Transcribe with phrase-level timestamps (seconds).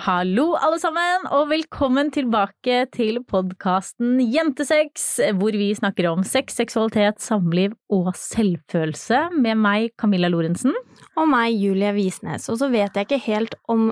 [0.00, 7.18] Hallo, alle sammen, og velkommen tilbake til podkasten Jentesex, hvor vi snakker om sex, seksualitet,
[7.20, 10.72] samliv og selvfølelse med meg, Camilla Lorentzen.
[11.20, 12.48] Og meg, Julie Visnes.
[12.48, 13.90] Og så vet jeg ikke helt om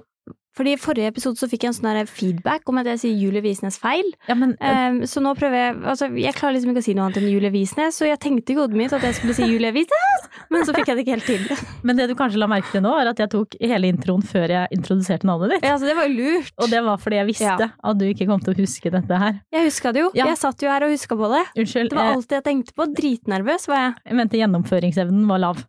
[0.57, 3.43] fordi I forrige episode så fikk jeg en sånn feedback om at jeg sier Julie
[3.45, 4.09] Visnes feil.
[4.29, 7.05] Ja, men Um, så nå prøver jeg altså Jeg klarer liksom ikke å si noe
[7.07, 9.71] annet enn Julie Visnes, så jeg tenkte i hodet mitt at jeg skulle si Julie
[9.77, 11.63] Visnes, men så fikk jeg det ikke helt til.
[11.87, 14.51] Men det du kanskje la merke til nå, er at jeg tok hele introen før
[14.51, 15.69] jeg introduserte navnet ditt.
[15.69, 16.51] Ja, så det var jo lurt.
[16.59, 17.69] Og det var fordi jeg visste Ja.
[17.71, 19.39] at du ikke kom til å huske dette her.
[19.55, 20.11] Jeg huska det jo.
[20.19, 20.27] Ja.
[20.33, 21.45] Jeg satt jo her og huska på det.
[21.63, 22.89] Unnskyld, Det var alt jeg tenkte på.
[22.99, 23.95] Dritnervøs var jeg.
[24.11, 25.65] jeg mente gjennomføringsevnen var lav.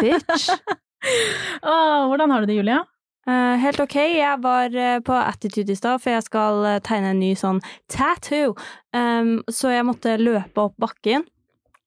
[0.00, 0.50] Bitch.
[1.62, 2.82] Åh, hvordan har du det, Julia?
[3.22, 3.94] Eh, helt ok.
[4.16, 7.60] Jeg var eh, på Attitude i stad, for jeg skal eh, tegne en ny sånn
[7.92, 8.56] tattoo.
[8.96, 11.28] Um, så jeg måtte løpe opp bakken.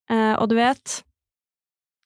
[0.05, 0.99] Og du vet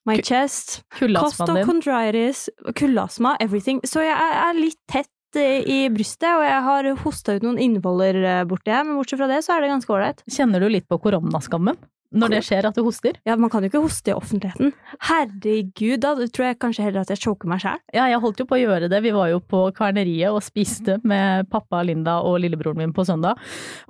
[0.07, 0.77] My K chest.
[0.95, 1.17] Din?
[1.19, 2.45] Costochondritis,
[2.79, 3.81] kuldastma, everything.
[3.83, 8.21] Så jeg er, er litt tett i brystet, og jeg har hosta ut noen innvoller
[8.47, 10.23] borti her, men bortsett fra det så er det ganske ålreit.
[10.31, 11.75] Kjenner du litt på koronaskammen?
[12.09, 13.19] Når det skjer at du hoster?
[13.27, 14.71] Ja, man kan jo ikke hoste i offentligheten.
[15.05, 17.77] Herregud, da tror jeg kanskje heller at jeg choker meg sjæl.
[17.93, 19.01] Ja, jeg holdt jo på å gjøre det.
[19.05, 23.37] Vi var jo på kverneriet og spiste med pappa, Linda og lillebroren min på søndag.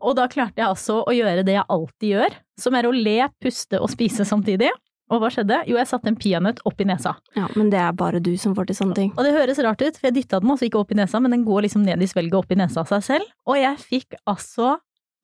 [0.03, 3.17] Og da klarte jeg altså å gjøre det jeg alltid gjør, som er å le,
[3.39, 4.71] puste og spise samtidig.
[5.09, 5.63] Og hva skjedde?
[5.65, 7.15] Jo, jeg satte en peanøtt opp i nesa.
[7.37, 9.09] Ja, men det er bare du som får til sånne ting.
[9.15, 11.33] Og det høres rart ut, for jeg dytta den altså ikke opp i nesa, men
[11.33, 13.31] den går liksom ned i svelget opp i nesa av seg selv.
[13.49, 14.75] Og jeg fikk altså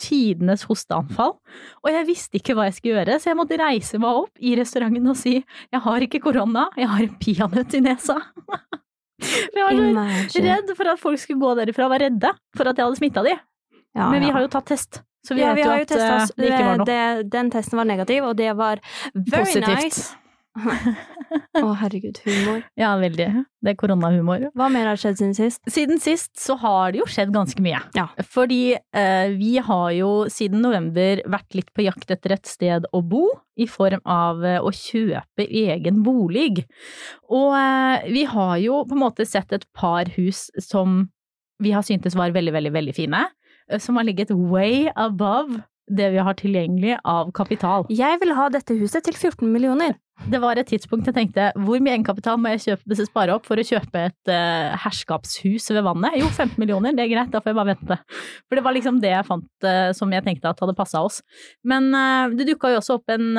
[0.01, 1.35] tidenes hosteanfall.
[1.83, 4.55] Og jeg visste ikke hva jeg skulle gjøre, så jeg måtte reise meg opp i
[4.59, 8.17] restauranten og si jeg har ikke korona, jeg har en peanøtt i nesa.
[9.15, 10.41] Jeg var så Imagine.
[10.51, 13.21] redd for at folk skulle gå derifra og være redde for at jeg hadde smitta
[13.23, 13.31] de.
[13.95, 16.25] Ja, Men vi har jo tatt test, så vi ja, vet vi jo at eh,
[16.35, 16.85] det ikke var noe.
[16.89, 18.81] Det- Den testen var negativ, og det var
[19.15, 19.85] very Positivt.
[19.85, 20.17] nice.
[20.55, 22.61] Å, herregud, humor.
[22.79, 23.25] Ja, veldig.
[23.63, 24.45] Det er koronahumor.
[24.55, 25.61] Hva mer har skjedd siden sist?
[25.71, 27.81] Siden sist så har det jo skjedd ganske mye.
[27.97, 28.07] Ja.
[28.31, 33.01] Fordi eh, vi har jo siden november vært litt på jakt etter et sted å
[33.03, 33.25] bo,
[33.59, 36.65] i form av eh, å kjøpe egen bolig.
[37.31, 41.05] Og eh, vi har jo på en måte sett et par hus som
[41.63, 43.25] vi har syntes var veldig, veldig, veldig fine.
[43.71, 47.85] eh, Som har ligget way above det vi har tilgjengelig av kapital.
[47.93, 49.93] Jeg vil ha dette huset til 14 millioner.
[50.31, 53.59] Det var et tidspunkt jeg tenkte hvor mye egenkapital må jeg kjøpe, spare opp for
[53.59, 56.15] å kjøpe et uh, herskapshus ved vannet?
[56.21, 57.97] Jo, 15 millioner, det er greit, da får jeg bare vente.
[58.47, 61.19] For det var liksom det jeg fant uh, som jeg tenkte at hadde passa oss.
[61.67, 63.37] Men uh, det dukka jo også opp en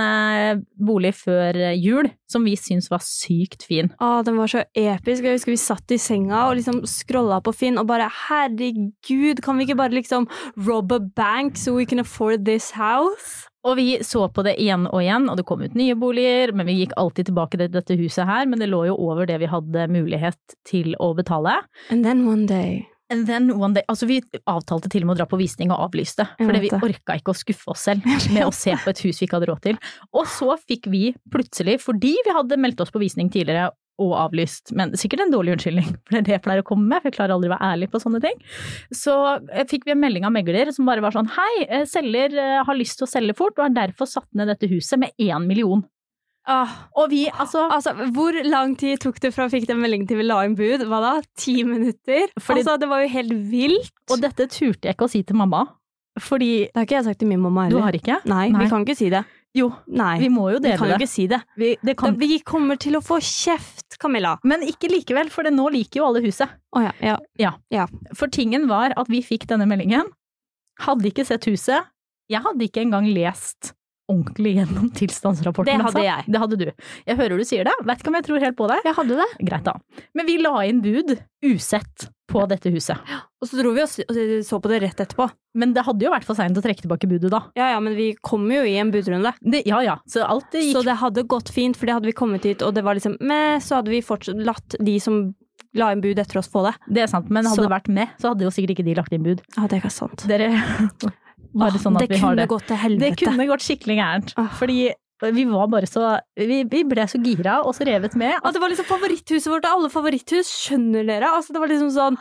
[0.87, 3.91] bolig før jul som vi syntes var sykt fin.
[4.03, 5.25] Å, den var så episk.
[5.25, 9.59] Jeg husker vi satt i senga og liksom scrolla på Finn og bare herregud, kan
[9.59, 10.29] vi ikke bare liksom
[10.67, 13.47] rob a bank so we can afford this house?
[13.67, 16.69] Og vi så på det igjen og igjen, og det kom ut nye boliger, men
[16.69, 19.51] vi gikk alltid tilbake til dette huset her, men det lå jo over det vi
[19.51, 21.59] hadde mulighet til å betale.
[21.91, 24.19] And then one day And then one day, altså Vi
[24.51, 27.39] avtalte til og med å dra på visning og avlyste, fordi vi orka ikke å
[27.39, 29.79] skuffe oss selv med å se på et hus vi ikke hadde råd til.
[30.11, 34.73] Og så fikk vi plutselig, fordi vi hadde meldt oss på visning tidligere og avlyst,
[34.77, 37.09] men sikkert en dårlig unnskyldning, for det er det jeg pleier å komme med, for
[37.11, 38.39] jeg klarer aldri å være ærlig på sånne ting,
[38.93, 39.15] så
[39.53, 42.63] eh, fikk vi en melding av megler som bare var sånn hei, eh, selger eh,
[42.69, 45.47] har lyst til å selge fort og har derfor satt ned dette huset med én
[45.49, 45.85] million.
[46.47, 50.07] Ah, Og vi, altså Altså, Hvor lang tid tok det fra vi fikk den meldingen
[50.07, 50.85] til vi la inn bud?
[50.87, 51.15] Hva da?
[51.35, 52.29] Ti minutter?
[52.39, 53.91] Fordi- altså, Det var jo helt vilt.
[54.15, 55.65] Og dette turte jeg ikke å si til mamma,
[56.23, 58.21] fordi Det har ikke jeg sagt til min mamma Du har ikke?
[58.31, 58.63] Nei, Nei.
[58.63, 59.25] vi kan ikke si det.
[59.57, 60.77] Jo, Nei, vi må jo dele det.
[60.77, 61.39] vi kan jo ikke si det.
[61.57, 64.35] Vi, det kan, Da, vi kommer til å få kjeft, Camilla.
[64.45, 66.53] Men ikke likevel, for det, nå liker jo alle huset.
[66.77, 67.17] Å ja,
[67.73, 67.87] ja.
[68.19, 70.11] For tingen var at vi fikk denne meldingen,
[70.85, 71.89] hadde ikke sett huset,
[72.29, 73.73] jeg hadde ikke engang lest
[74.11, 75.71] ordentlig gjennom tilstandsrapporten.
[75.73, 76.05] Det hadde altså.
[76.07, 76.33] jeg.
[76.33, 76.67] Det hadde du.
[77.07, 78.83] Jeg hører du sier det, vet ikke om jeg tror helt på det.
[78.87, 79.31] Jeg hadde det.
[79.49, 79.79] Greit da.
[80.17, 81.17] Men vi la inn bud
[81.47, 82.99] usett på dette huset.
[83.41, 85.29] Og så dro vi og så på det rett etterpå.
[85.57, 87.45] Men det hadde jo vært for seint å trekke tilbake budet da.
[87.59, 89.33] Ja ja, men vi kom jo i en budrunde.
[89.41, 92.11] Det, ja ja, så alt det gikk Så det hadde gått fint, for det hadde
[92.11, 95.21] vi kommet hit, og det var liksom meh, så hadde vi fortsatt latt de som
[95.77, 96.75] la inn bud etter oss få det.
[96.89, 98.99] Det er sant, men hadde Så- det vært med, så hadde jo sikkert ikke de
[98.99, 99.43] lagt inn bud.
[99.57, 100.27] Ja, det er ikke sant.
[100.27, 100.51] Dere
[101.55, 102.49] Bare sånn at det vi har kunne det.
[102.49, 103.11] gått til helvete.
[103.17, 104.35] Det kunne gått skikkelig gærent.
[104.59, 104.79] Fordi
[105.33, 108.35] vi var bare så Vi, vi ble så gira og så revet med.
[108.45, 111.31] At det var liksom favoritthuset vårt av alle favoritthus, skjønner dere?
[111.33, 112.19] Altså, det var liksom sånn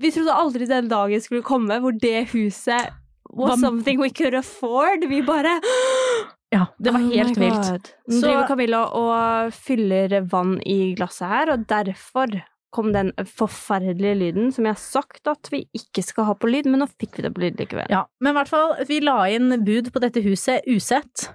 [0.00, 2.88] Vi trodde aldri den dagen skulle komme hvor det huset
[3.30, 3.60] was Bam.
[3.60, 5.04] something we could afford.
[5.08, 5.58] Vi bare
[6.52, 7.90] Ja, det var Oh helt oh vilt.
[8.08, 12.32] Nå Så- driver Camilla og fyller vann i glasset her, og derfor
[12.74, 16.68] kom den forferdelige lyden som jeg har sagt at vi ikke skal ha på lyd,
[16.68, 17.88] men nå fikk vi det på lyd likevel.
[17.92, 21.30] Ja, men i hvert fall, vi la inn bud på dette huset usett.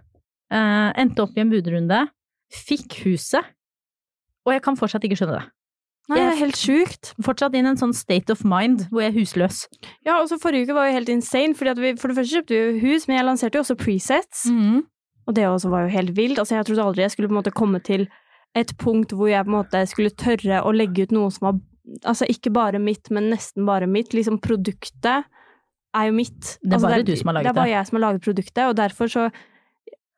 [0.53, 2.05] Eh, endte opp i en budrunde.
[2.53, 3.53] Fikk huset.
[4.43, 5.49] Og jeg kan fortsatt ikke skjønne det.
[6.11, 7.13] Nei, det er helt sjukt.
[7.23, 9.61] Fortsatt inn en sånn state of mind hvor jeg er husløs.
[10.03, 12.59] Ja, og så forrige uke var jo helt insane, fordi vi for det første kjøpte
[12.59, 14.43] vi hus, men jeg lanserte jo også presets.
[14.51, 14.81] Mm.
[15.23, 16.41] Og det også var jo helt vilt.
[16.41, 18.09] Altså, jeg trodde aldri jeg skulle på en måte komme til
[18.57, 21.61] et punkt hvor jeg på en måte skulle tørre å legge ut noe som var
[22.07, 24.13] Altså ikke bare mitt, men nesten bare mitt.
[24.15, 25.25] Liksom produktet
[25.97, 26.53] er jo mitt.
[26.61, 27.51] Det er altså, bare du som har laget det.
[27.51, 29.25] er bare jeg som har laget produktet, og derfor så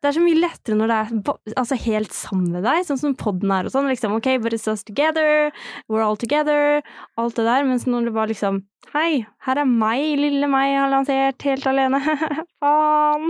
[0.05, 3.15] det er så mye lettere når det er altså, helt sammen med deg, sånn som
[3.17, 3.89] podden er og sånn.
[3.89, 5.49] Liksom, ok, but it's us together,
[5.89, 6.85] we're all together,
[7.17, 7.65] alt det der.
[7.65, 8.61] Mens når det var liksom
[8.93, 11.99] Hei, her er meg, lille meg, jeg har lansert helt alene.
[12.65, 13.25] faen.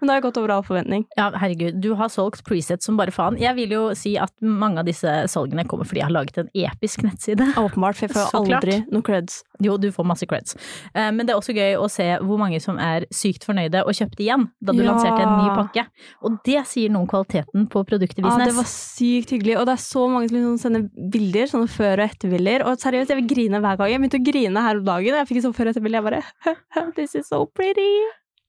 [0.00, 1.02] Men det har gått over all forventning.
[1.18, 3.36] Ja, herregud, du har solgt presets som bare faen.
[3.40, 6.48] Jeg vil jo si at mange av disse salgene kommer fordi jeg har laget en
[6.56, 7.44] episk nettside.
[7.60, 8.64] Åpenbart, for jeg får Så klart.
[8.64, 9.40] aldri noe creds.
[9.62, 10.56] Jo, du får masse creds.
[10.94, 13.92] Eh, Men det er også gøy å se hvor mange som er sykt fornøyde og
[13.98, 14.88] kjøpte igjen da du Ja.
[14.92, 15.86] lanserte en ny pakke.
[16.24, 19.76] Og det sier noe om kvaliteten på produktet Ja, det var sykt hyggelig, og det
[19.76, 22.64] er så mange som liksom sender bilder, sånne før- og etterbilder.
[22.66, 23.92] Og seriøst, jeg vil grine hver gang.
[23.92, 26.00] Jeg begynte å grine her om dagen, jeg fikk sånn før- etter etterbilde.
[26.00, 27.90] Jeg bare This is so pretty.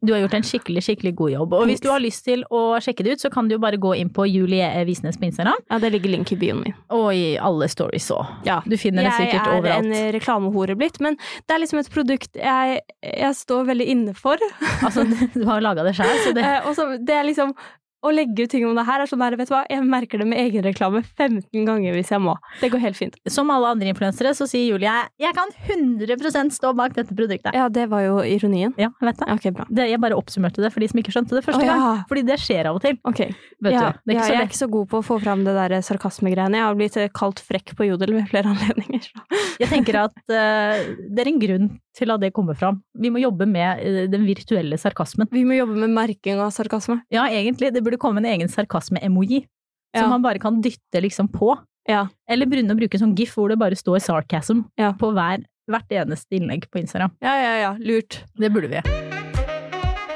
[0.03, 1.51] Du har gjort en skikkelig, skikkelig god jobb.
[1.53, 3.77] Og hvis du har lyst til å sjekke det ut, så kan du jo bare
[3.77, 6.73] gå inn på Julie Visnes på Instagram, Ja, det ligger link i bioen min.
[6.89, 8.25] og i alle stories òg.
[8.43, 8.63] Ja.
[8.65, 12.33] Du finner det sikkert jeg er en reklamehore blitt, men det er liksom et produkt
[12.33, 14.41] jeg, jeg står veldig inne for.
[14.81, 15.05] Altså,
[15.35, 17.53] du har laga det sjøl, så det Eh, og så det er liksom
[18.01, 20.21] å legge ut ting om det her er sånn der, vet du hva, jeg merker
[20.21, 22.35] det med egenreklame 15 ganger hvis jeg må.
[22.61, 23.17] Det går helt fint.
[23.29, 27.53] Som alle andre influensere så sier Julie jeg kan 100% stå bak dette produktet.
[27.57, 28.73] Ja, det var jo ironien.
[28.79, 29.27] Ja, jeg vet det.
[29.35, 29.65] Okay, Ok, bra.
[29.69, 29.87] det.
[29.91, 31.77] Jeg bare oppsummerte det for de som ikke skjønte det første oh, ja.
[31.77, 32.01] gang.
[32.09, 32.97] Fordi det skjer av og til.
[33.07, 33.21] Ok.
[33.61, 34.01] Vet ja, du.
[34.05, 35.77] Det er ja, så jeg er ikke så god på å få fram det der
[35.85, 36.59] sarkasmegreiene.
[36.59, 39.07] Jeg har blitt eh, kalt frekk på Jodel ved flere anledninger.
[39.07, 39.41] Så.
[39.61, 40.81] Jeg tenker at uh,
[41.11, 42.79] det er en grunn til at det kommer fram.
[42.95, 45.27] Vi må jobbe med eh, den virtuelle sarkasmen.
[45.31, 47.01] Vi må jobbe med merking av sarkasme.
[47.11, 47.73] Ja, egentlig.
[47.75, 49.45] Det burde komme en egen sarkasme-emoji.
[49.93, 50.01] Ja.
[50.03, 51.57] Som man bare kan dytte liksom på.
[51.89, 52.07] Ja.
[52.29, 54.93] Eller begynne å bruke sånn gif hvor det bare står sarcasm Ja.
[54.93, 57.11] på hver, hvert eneste innlegg på Instagram.
[57.21, 57.73] ja, ja, ja.
[57.79, 58.23] Lurt.
[58.37, 58.81] Det burde vi.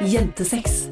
[0.06, 0.90] Jentesex.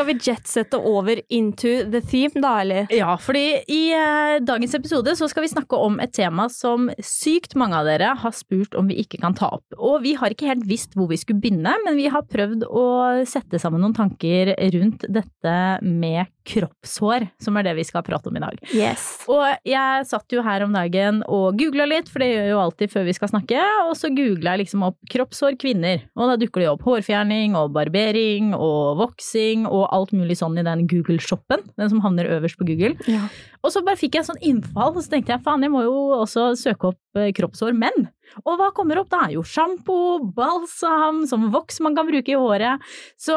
[0.00, 2.86] Skal vi jetsette over into the theme, da, eller?
[2.88, 7.52] Ja, fordi i eh, dagens episode så skal vi snakke om et tema som sykt
[7.60, 9.76] mange av dere har spurt om vi ikke kan ta opp.
[9.76, 12.86] Og vi har ikke helt visst hvor vi skulle begynne, men vi har prøvd å
[13.28, 18.36] sette sammen noen tanker rundt dette med kroppshår, som er det vi skal prate om
[18.38, 18.60] i dag.
[18.74, 19.06] Yes.
[19.30, 22.62] Og jeg satt jo her om dagen og googla litt, for det gjør jeg jo
[22.62, 26.38] alltid før vi skal snakke, og så googla jeg liksom opp kroppshår kvinner, og da
[26.40, 30.86] dukker det jo opp hårfjerning og barbering og voksing og alt mulig sånn i den
[30.90, 32.96] Google-shoppen, den som havner øverst på Google.
[33.10, 33.26] Ja.
[33.60, 35.96] Og så bare fikk jeg sånn innfall, og så tenkte jeg faen, jeg må jo
[36.22, 38.08] også søke opp eh, kroppshår menn.
[38.44, 39.10] Og hva kommer opp?
[39.12, 39.98] Det er jo sjampo,
[40.36, 42.80] balsam, som voks man kan bruke i håret.
[43.20, 43.36] Så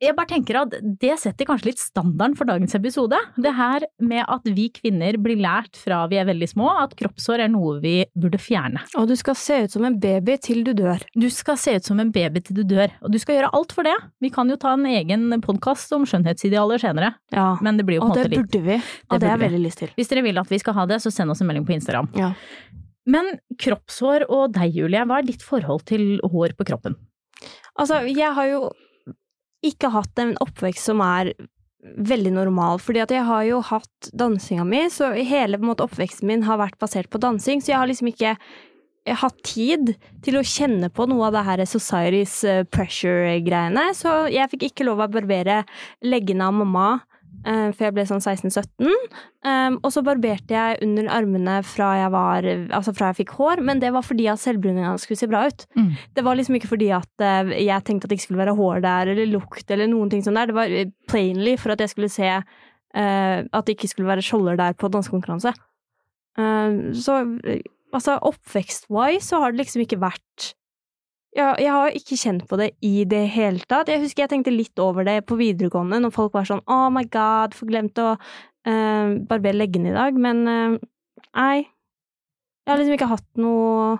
[0.00, 3.18] jeg bare tenker at det setter kanskje litt standarden for dagens episode.
[3.36, 7.42] Det her med at vi kvinner blir lært fra vi er veldig små at kroppshår
[7.44, 8.80] er noe vi burde fjerne.
[8.96, 11.04] Og du skal se ut som en baby til du dør.
[11.14, 13.76] Du skal se ut som en baby til du dør, og du skal gjøre alt
[13.76, 13.96] for det.
[14.24, 17.56] Vi kan jo ta en egen podkast om skjønnhetsidealer senere, Ja.
[17.60, 18.74] men det blir jo på Og en det måte litt burde vi.
[18.80, 19.94] Og det, burde har jeg veldig lyst til.
[20.00, 22.08] Hvis dere vil at vi skal ha det, så send oss en melding på Instagram.
[22.16, 22.32] Ja.
[23.06, 26.96] Men kroppshår og deg, Julie, hva er ditt forhold til hår på kroppen?
[27.78, 28.70] Altså, jeg har jo
[29.66, 31.34] ikke hatt en oppvekst som er
[31.80, 36.44] veldig normal, fordi at jeg har jo hatt dansinga mi, så hele måte, oppveksten min
[36.48, 38.34] har vært basert på dansing, så jeg har liksom ikke
[39.20, 44.52] hatt tid til å kjenne på noe av det her society's eh, pressure-greiene, så jeg
[44.52, 45.62] fikk ikke lov å barbere
[46.04, 47.09] leggene av mamma eh,
[47.40, 48.90] før jeg ble sånn 16-17.
[49.40, 52.44] Um, og så barberte jeg under armene fra jeg var
[52.76, 55.64] Altså fra jeg fikk hår, men det var fordi at selvbruninga skulle se bra ut.
[55.78, 55.94] Mm.
[56.18, 58.82] Det var liksom ikke fordi at eh, jeg tenkte at det ikke skulle være hår
[58.84, 60.50] der, eller lukt, eller noen ting sånn der.
[60.50, 62.28] Det var eh, plainly for at jeg skulle se
[62.96, 65.54] uh, at det ikke skulle være skjolder der på dansekonkurranse.
[66.38, 67.62] Uh, så eh,
[67.94, 70.52] altså, oppvekst-wise så har det liksom ikke vært
[71.36, 73.90] ja, jeg har ikke kjent på det i det hele tatt.
[73.92, 77.04] Jeg husker jeg tenkte litt over det på videregående, når folk var sånn oh my
[77.12, 80.78] god, for glemt å uh, barbere leggene i dag, men uh,
[81.38, 81.66] nei.
[82.66, 83.98] Jeg har liksom ikke hatt noe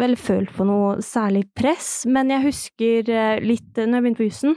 [0.00, 4.22] vel følt på noe særlig press, men jeg husker eh, litt eh, når jeg begynte
[4.22, 4.56] på jussen,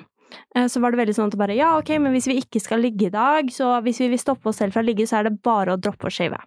[0.55, 2.81] eh, så var det veldig sånn at bare ja, ok, men hvis vi ikke skal
[2.83, 5.29] ligge i dag, så hvis vi vil stoppe oss selv fra å ligge, så er
[5.29, 6.39] det bare å droppe å shave.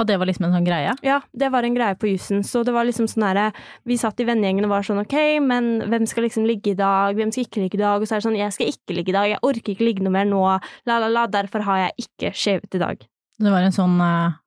[0.00, 0.94] Og det var liksom en sånn greie?
[1.04, 3.46] Ja, det var en greie på jussen, så det var liksom sånn herre
[3.88, 7.14] Vi satt i vennegjengen og var sånn ok, men hvem skal liksom ligge i dag,
[7.18, 9.12] hvem skal ikke ligge i dag, og så er det sånn jeg skal ikke ligge
[9.12, 10.42] i dag, jeg orker ikke ligge noe mer nå,
[10.88, 13.04] la la la, derfor har jeg ikke skjevet i dag.
[13.40, 14.38] Det var en sånn eh,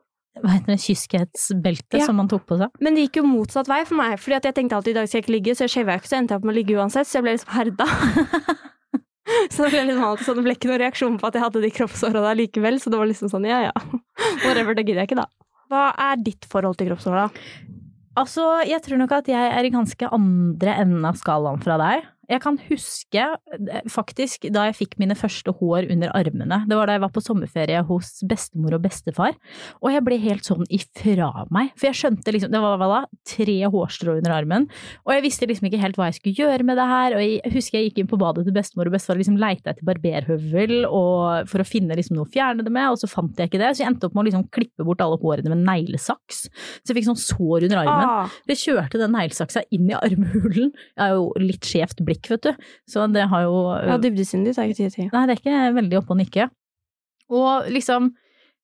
[0.42, 2.06] hva heter det, kyskhetsbelte Ja.
[2.08, 2.74] som man tok på seg.
[2.82, 5.08] Men det gikk jo motsatt vei for meg, fordi at jeg tenkte alltid i dag
[5.10, 6.78] skal jeg ikke ligge, så jeg shava ikke, så endte jeg opp med å ligge
[6.80, 7.88] uansett, så jeg ble liksom herda.
[9.54, 11.62] så det ble, liksom alltid så det ble ikke noen reaksjon på at jeg hadde
[11.64, 13.74] de kroppsåra der likevel, så det var liksom sånn ja ja,
[14.46, 15.28] whatever, det gidder jeg ikke da.
[15.74, 17.28] Hva er ditt forhold til kroppshåra?
[18.20, 22.04] Altså, jeg tror nok at jeg er i ganske andre enden av skalaen fra deg.
[22.32, 26.62] Jeg kan huske eh, faktisk da jeg fikk mine første hår under armene.
[26.70, 29.36] Det var da jeg var på sommerferie hos bestemor og bestefar.
[29.84, 31.74] Og jeg ble helt sånn ifra meg.
[31.76, 33.02] For jeg skjønte liksom Det var hva da?
[33.28, 34.70] Tre hårstrå under armen.
[35.08, 37.18] Og jeg visste liksom ikke helt hva jeg skulle gjøre med det her.
[37.18, 39.74] Og jeg husker jeg gikk inn på badet til bestemor og bestefar og liksom leita
[39.74, 43.38] etter barberhøvel og for å finne liksom noe å fjerne det med, og så fant
[43.40, 43.74] jeg ikke det.
[43.76, 46.46] Så jeg endte opp med å liksom klippe bort alle hårene med neglesaks.
[46.84, 48.10] Så jeg fikk sånn sår under armen.
[48.24, 50.72] Ah, Jeg kjørte den neglesaksa inn i armhulen.
[50.74, 52.68] Jeg er jo litt skjevt blikk, vet du.
[52.90, 55.08] Så det har jo ja, dybdesynet ditt er ikke ti-ti.
[55.14, 56.52] Nei, det er ikke veldig oppe å nikke.
[57.34, 58.14] Og liksom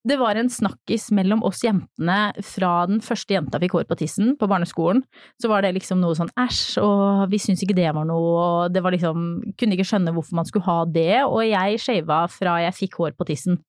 [0.07, 4.31] det var en snakkis mellom oss jentene fra den første jenta fikk hår på tissen
[4.39, 5.01] på barneskolen.
[5.41, 8.73] Så var det liksom noe sånn æsj, og vi syntes ikke det var noe, og
[8.73, 9.27] det var liksom
[9.59, 13.17] Kunne ikke skjønne hvorfor man skulle ha det, og jeg shava fra jeg fikk hår
[13.19, 13.59] på tissen,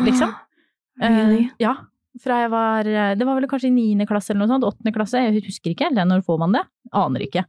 [0.00, 0.32] liksom.
[1.02, 1.48] Really?
[1.50, 1.74] Uh, ja.
[2.20, 2.84] Fra jeg var
[3.16, 5.88] Det var vel kanskje i niende klasse eller noe sånt, åttende klasse, jeg husker ikke
[5.88, 6.62] helt, når får man det?
[6.92, 7.46] Aner ikke.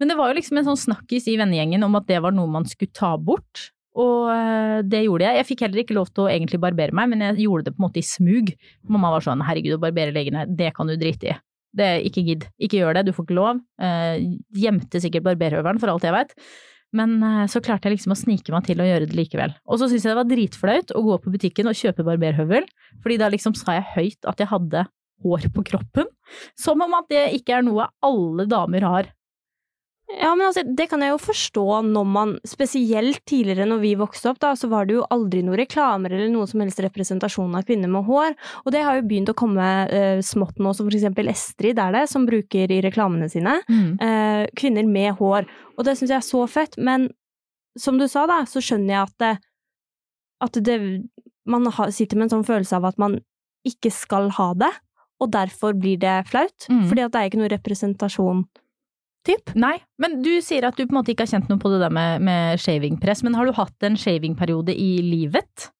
[0.00, 2.48] Men det var jo liksom en sånn snakkis i vennegjengen om at det var noe
[2.48, 3.70] man skulle ta bort.
[3.96, 5.40] Og eh, det gjorde jeg.
[5.40, 7.80] Jeg fikk heller ikke lov til å egentlig barbere meg, men jeg gjorde det på
[7.80, 8.52] en måte i smug.
[8.92, 11.36] Mamma var sånn herregud, å barbere legene, det kan du drite i.
[11.76, 12.46] Det, ikke gidd.
[12.62, 13.60] Ikke gjør det, du får ikke lov.
[13.84, 16.36] Eh, gjemte sikkert barberhøvelen for alt jeg veit.
[16.94, 19.56] Men eh, så klarte jeg liksom å snike meg til å gjøre det likevel.
[19.66, 22.68] Og så syntes jeg det var dritflaut å gå på butikken og kjøpe barberhøvel,
[23.02, 24.86] fordi da liksom sa jeg høyt at jeg hadde
[25.24, 26.10] hår på kroppen.
[26.58, 29.12] Som om at det ikke er noe alle damer har.
[30.06, 34.30] Ja, men altså, det kan jeg jo forstå når man, spesielt tidligere når vi vokste
[34.30, 37.66] opp, da, så var det jo aldri noen reklamer eller noen som helst representasjon av
[37.66, 40.94] kvinner med hår, og det har jo begynt å komme uh, smått nå, som for
[40.94, 43.56] eksempel Estrid er det, som bruker i reklamene sine,
[43.98, 47.08] eh, kvinner med hår, og det synes jeg er så fett, men
[47.76, 49.32] som du sa da, så skjønner jeg at det,
[50.46, 50.76] at det,
[51.50, 53.18] man har, sitter med en sånn følelse av at man
[53.66, 54.70] ikke skal ha det,
[55.18, 56.86] og derfor blir det flaut, Mm.
[56.88, 58.46] fordi at det er ikke noen representasjon,
[59.26, 59.54] typ.
[59.58, 61.82] Nei, men du sier at du på en måte ikke har kjent noe på det
[61.84, 65.70] der med, med shavingpress, men har du hatt en shavingperiode i livet?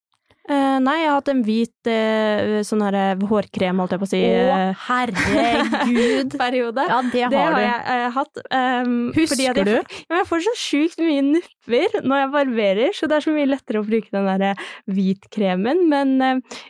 [0.47, 4.07] Uh, nei, jeg har hatt en hvit uh, sånn her eh, hårkrem, holdt jeg på
[4.07, 4.21] å si.
[4.23, 6.37] Å, herregud!
[6.39, 6.85] periode.
[6.87, 7.63] Ja, det har det har du.
[7.65, 8.41] jeg hatt.
[8.47, 9.97] Um, Husker at jeg, du?
[10.07, 13.49] Ja, jeg får så sjukt mye nupper når jeg barberer, så det er så mye
[13.49, 15.83] lettere å bruke den der hvitkremen.
[15.91, 16.15] Men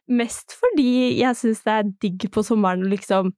[0.09, 3.29] mest fordi jeg syns det er digg på sommeren å liksom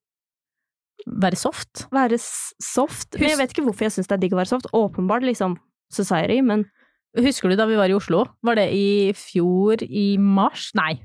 [1.07, 1.85] Være soft?
[1.95, 3.15] være soft.
[3.19, 4.67] Men jeg vet ikke hvorfor jeg syns det er digg å være soft.
[4.75, 5.57] Åpenbart liksom
[5.93, 6.65] society, men
[7.17, 8.19] Husker du da vi var i Oslo?
[8.45, 10.67] Var det i fjor i mars?
[10.77, 10.99] Nei,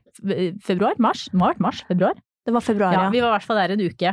[0.61, 0.99] februar?
[1.01, 1.31] Mars?
[1.33, 1.81] Mart, mars?
[1.89, 2.19] Februar?
[2.45, 3.11] det var februar, Ja, ja.
[3.11, 4.11] vi var i hvert fall der en uke.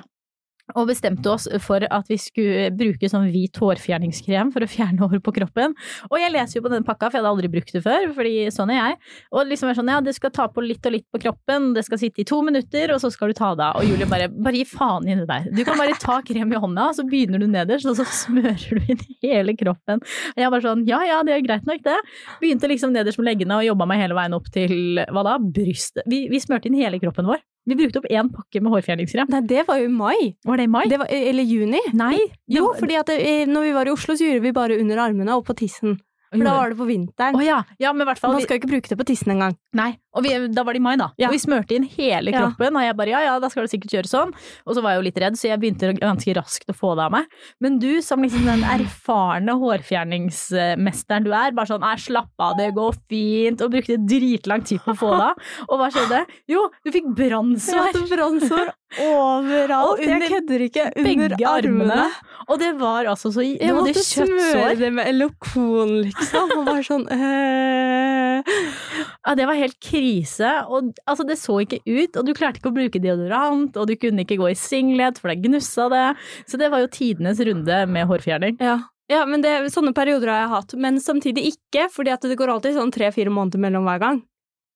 [0.76, 5.22] Og bestemte oss for at vi skulle bruke sånn hvit hårfjerningskrem for å fjerne hår
[5.24, 5.76] på kroppen.
[6.10, 8.34] Og jeg leser jo på den pakka, for jeg hadde aldri brukt det før, fordi
[8.54, 8.98] sånn er jeg.
[9.36, 11.86] Og liksom er sånn, ja, det skal ta på litt og litt på kroppen, det
[11.88, 13.82] skal sitte i to minutter, og så skal du ta det av.
[13.82, 15.50] Og Julie bare, bare gi faen i det der.
[15.52, 18.94] Du kan bare ta krem i hånda, så begynner du nederst, og så smører du
[18.96, 20.04] inn hele kroppen.
[20.34, 21.98] Og jeg bare sånn, ja ja, det er greit nok det.
[22.42, 26.06] Begynte liksom nederst med leggene og jobba meg hele veien opp til, hva da, brystet.
[26.10, 27.42] Vi, vi smørte inn hele kroppen vår.
[27.70, 29.30] Vi brukte opp én pakke med hårfjerningskrem.
[29.30, 30.32] Nei, det var jo i mai.
[30.48, 30.86] Var det i mai?
[30.90, 31.82] Det var, eller juni.
[31.94, 32.16] Nei.
[32.50, 33.20] Jo, fordi at det,
[33.52, 36.00] når vi var i Oslo, så gjorde vi bare under armene og på tissen.
[36.32, 37.36] For da var det på vinteren.
[37.36, 37.58] Oh, ja.
[37.82, 39.58] ja, men hvert fall Man skal jo ikke bruke det på tissen engang.
[39.76, 41.10] Nei, og vi, da var det i mai, da.
[41.20, 41.28] Ja.
[41.28, 43.96] Og vi smørte inn hele kroppen, og jeg bare ja ja, da skal det sikkert
[43.98, 44.32] gjøre sånn.
[44.64, 47.06] Og så var jeg jo litt redd, så jeg begynte ganske raskt å få det
[47.10, 47.38] av meg.
[47.64, 52.72] Men du som liksom den erfarne hårfjerningsmesteren du er, bare sånn nei, slapp av, det
[52.80, 55.52] går fint, og brukte dritlang tid på å få det av.
[55.68, 56.24] Og hva skjedde?
[56.52, 59.94] Jo, du fikk brannsår brannsår overalt.
[59.94, 60.88] Og under jeg kødder ikke.
[61.02, 61.52] Under armene.
[61.52, 62.10] armene.
[62.48, 66.54] Og det var altså så Jeg måtte smøre det med Elokon, liksom.
[66.58, 68.42] Og bare sånn øh.
[69.26, 70.50] Ja, det var helt krise.
[70.68, 73.94] Og altså, det så ikke ut, og du klarte ikke å bruke deodorant, og du
[74.00, 76.08] kunne ikke gå i singlet, for det gnussa det.
[76.50, 78.58] Så det var jo tidenes runde med hårfjerning.
[78.64, 78.80] Ja.
[79.12, 80.76] ja, men det, sånne perioder har jeg hatt.
[80.88, 84.22] Men samtidig ikke, fordi at det går alltid sånn tre-fire måneder mellom hver gang.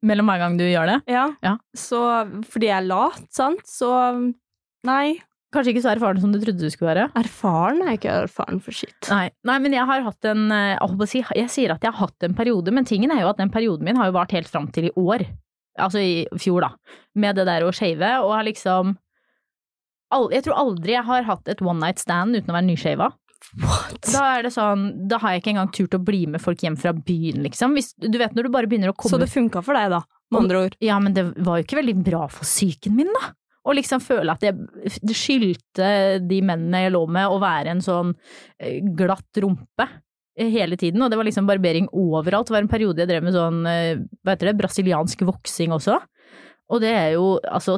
[0.06, 1.00] Mellom hver gang du gjør det.
[1.10, 1.30] Ja.
[1.46, 1.56] Ja.
[1.78, 2.02] Så
[2.52, 3.90] fordi jeg er lat, sant, så
[4.86, 5.16] nei.
[5.56, 7.08] Kanskje ikke så erfaren som du trodde du skulle være.
[7.20, 8.98] Erfaren er ikke erfaren for shit.
[9.08, 12.10] Nei, nei men jeg har hatt en eh, jeg si, Jeg sier at jeg har
[12.10, 14.52] hatt en periode, men tingen er jo at den perioden min har jo vart helt
[14.52, 15.24] fram til i år.
[15.80, 16.98] Altså i fjor, da.
[17.20, 18.96] Med det der å shave, og har liksom
[20.16, 23.10] Jeg tror aldri jeg har hatt et one night stand uten å være nyshava.
[23.62, 24.00] What?
[24.10, 26.78] Da er det sånn, da har jeg ikke engang turt å bli med folk hjem
[26.80, 27.76] fra byen, liksom.
[27.78, 30.02] Hvis, du vet når du bare begynner å komme Så det funka for deg, da,
[30.32, 30.78] med andre ord.
[30.84, 33.34] Ja, men det var jo ikke veldig bra for psyken min, da.
[33.66, 34.56] Og liksom føle at jeg
[35.02, 35.92] det skyldte
[36.22, 38.14] de mennene jeg lå med å være en sånn
[38.62, 39.88] eh, glatt rumpe
[40.38, 42.50] eh, hele tiden, og det var liksom barbering overalt.
[42.50, 45.98] Det var en periode jeg drev med sånn, eh, hva heter det, brasiliansk voksing også.
[46.74, 47.78] Og det er jo altså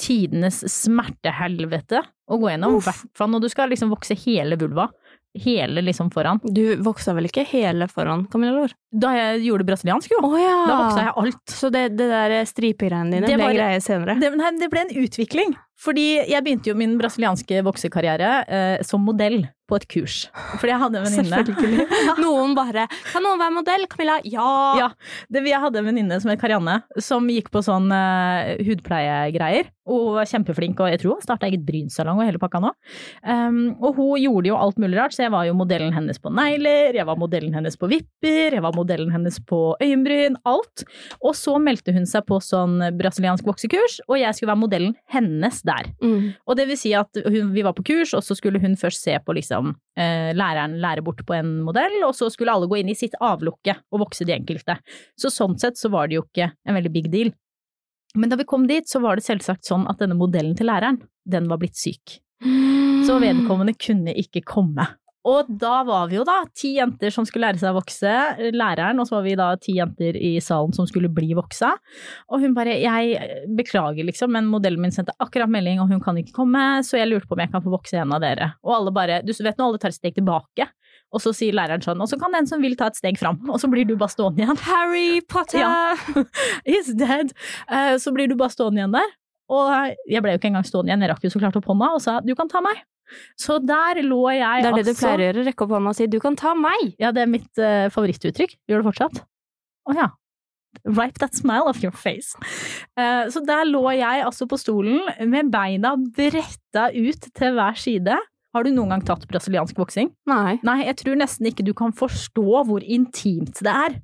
[0.00, 2.00] tidenes smertehelvete
[2.32, 4.88] å gå gjennom, i hvert fall når du skal liksom vokse hele vulva.
[5.34, 6.40] Hele liksom foran.
[6.44, 8.74] Du voksa vel ikke hele foran, Camilla Lor?
[8.92, 10.20] Da jeg gjorde brasiliansk, jo.
[10.28, 10.58] Oh, ja!
[10.68, 11.42] Da voksa jeg alt.
[11.48, 14.18] Så det, det der stripegreiene dine Det ble en greie senere?
[14.20, 15.54] Det, nei, det ble en utvikling.
[15.82, 20.16] Fordi jeg begynte jo min brasilianske voksekarriere eh, som modell på et kurs.
[20.60, 21.84] Fordi jeg hadde en venninne
[22.22, 23.86] Noen bare Kan noen være modell?
[23.90, 24.18] Camilla?
[24.28, 24.48] Ja!
[24.78, 24.88] Ja.
[25.32, 29.70] Det, jeg hadde en venninne som het Karianne, som gikk på sånn eh, hudpleiegreier.
[29.90, 32.68] Og var kjempeflink, og jeg tror hun starta eget brynsalong og hele pakka nå.
[33.26, 36.30] Um, og hun gjorde jo alt mulig rart, så jeg var jo modellen hennes på
[36.30, 40.84] negler, jeg var modellen hennes på vipper, jeg var modellen hennes på øyenbryn, alt.
[41.18, 45.58] Og så meldte hun seg på sånn brasiliansk voksekurs, og jeg skulle være modellen hennes
[45.66, 45.71] der.
[46.02, 46.32] Mm.
[46.46, 49.04] Og det vil si at hun, vi var på kurs, og så skulle hun først
[49.04, 52.80] se på liksom eh, læreren lære bort på en modell, og så skulle alle gå
[52.80, 54.78] inn i sitt avlukke og vokse de enkelte.
[55.18, 57.32] Så sånn sett så var det jo ikke en veldig big deal.
[58.14, 61.00] Men da vi kom dit, så var det selvsagt sånn at denne modellen til læreren,
[61.24, 62.18] den var blitt syk.
[63.06, 64.84] Så vedkommende kunne ikke komme.
[65.28, 68.12] Og da var vi jo da ti jenter som skulle lære seg å vokse,
[68.56, 71.70] læreren, og så var vi da ti jenter i salen som skulle bli voksa.
[72.32, 76.18] Og hun bare, jeg beklager liksom, men modellen min sendte akkurat melding, og hun kan
[76.18, 78.50] ikke komme, så jeg lurte på om jeg kan få vokse en av dere.
[78.66, 80.66] Og alle bare, du vet nå, alle tar et steg tilbake,
[81.12, 83.38] og så sier læreren sånn, og så kan den som vil ta et steg fram,
[83.46, 84.58] og så blir du bare stående igjen.
[84.66, 85.62] Harry Potter!
[85.62, 86.22] Ja.
[86.68, 87.30] He's dead.
[87.70, 89.10] Eh, Så blir du bare stående igjen der.
[89.52, 89.68] Og
[90.08, 92.00] jeg ble jo ikke engang stående igjen, jeg rakk jo så klart opp hånda og
[92.02, 92.80] sa du kan ta meg.
[93.40, 95.92] Så der lå jeg Det er det du altså pleier å gjøre, rekke opp hånda
[95.92, 96.94] og si 'du kan ta meg'.
[97.02, 98.58] Ja, det er mitt uh, favorittuttrykk.
[98.68, 99.22] Gjør det fortsatt?
[99.88, 100.10] Å ja.
[100.88, 102.32] Wipe that smile off your face.
[102.96, 108.16] Uh, så der lå jeg altså på stolen med beina bretta ut til hver side.
[108.52, 110.10] Har du noen gang tatt brasiliansk voksing?
[110.28, 110.58] Nei.
[110.62, 113.94] Nei, jeg tror nesten ikke du kan forstå hvor intimt det er.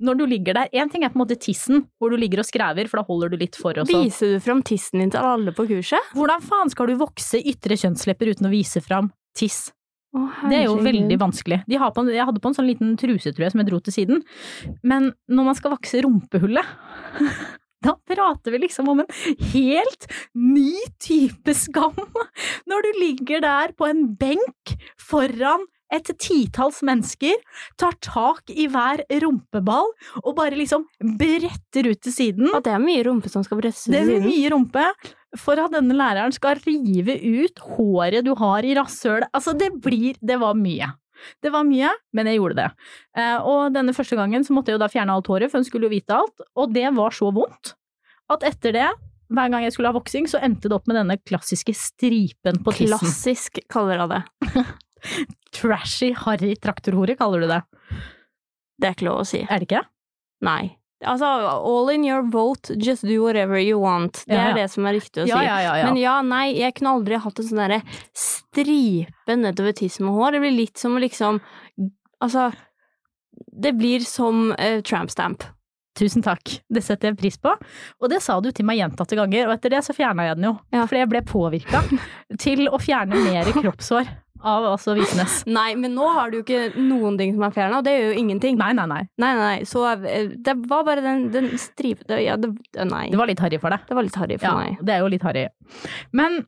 [0.00, 2.48] Når du ligger der, én ting er på en måte tissen, hvor du ligger og
[2.48, 4.06] skrever, for da holder du litt for og sånn.
[4.08, 6.00] Viser du fram tissen din til alle på kurset?
[6.16, 9.66] Hvordan faen skal du vokse ytre kjønnslepper uten å vise fram tiss?
[10.16, 11.58] Å, Det er jo veldig vanskelig.
[11.68, 13.68] De har på, en- jeg hadde på en sånn liten truse, tror jeg, som jeg
[13.68, 14.22] dro til siden.
[14.82, 16.64] Men når man skal vokse rumpehullet,
[17.84, 19.10] da prater vi liksom om en
[19.54, 21.98] helt ny type skam.
[22.70, 27.38] Når du ligger der på en benk foran et titalls mennesker,
[27.80, 29.88] tar tak i hver rumpeball
[30.20, 30.84] og bare liksom
[31.18, 32.50] bretter ut til siden.
[32.52, 34.84] Og det er mye rumpe som skal brettes ut Det er mye rumpe
[35.38, 39.30] for at denne læreren skal rive ut håret du har i rasshølet.
[39.32, 40.92] Altså, det blir Det var mye.
[41.42, 42.68] Det var mye, men jeg gjorde det.
[43.18, 45.68] Eh, og denne første gangen så måtte jeg jo da fjerne alt håret, for hun
[45.68, 47.74] skulle jo vite alt, og det var så vondt
[48.32, 48.88] at etter det,
[49.32, 52.74] hver gang jeg skulle ha voksing, så endte det opp med denne klassiske stripen på
[52.76, 52.96] tissen.
[52.96, 54.64] Klassisk, kaller jeg det.
[55.58, 57.62] Trashy, harry traktorhore, kaller du det.
[58.78, 59.42] Det er ikke lov å si.
[59.44, 59.84] Er det ikke?
[60.46, 60.78] Nei.
[61.06, 61.26] Altså,
[61.62, 64.24] all in your vote, just do whatever you want.
[64.26, 64.50] Det Ja, ja.
[64.50, 65.30] er det som er riktig å si.
[65.78, 65.86] ja.
[65.86, 67.82] Men ja, nei, jeg kunne aldri hatt en sånn derre
[68.18, 70.32] stripe nedover tissen med hår.
[70.32, 71.40] Det blir litt som liksom
[72.18, 72.48] Altså,
[73.62, 75.44] det blir som uh, tramp stamp.
[75.98, 77.52] Tusen takk, det setter jeg pris på.
[77.98, 80.48] Og det sa du til meg gjentatte ganger, og etter det så fjerna jeg den
[80.50, 80.54] jo.
[80.74, 80.86] Ja.
[80.86, 81.82] Fordi jeg ble påvirka
[82.38, 85.40] til å fjerne mer kroppshår av altså Visnes.
[85.50, 88.12] Nei, men nå har du jo ikke noen ting som er fjerna, og det gjør
[88.12, 88.58] jo ingenting.
[88.60, 89.00] Nei, nei, nei.
[89.18, 93.08] Nei, nei, så eh, det var bare den, den stripete Ja, det, nei.
[93.10, 93.88] Det var litt harry for deg.
[93.88, 94.78] Det var litt harry for Ja, meg.
[94.86, 95.48] det er jo litt harry.
[96.14, 96.40] Men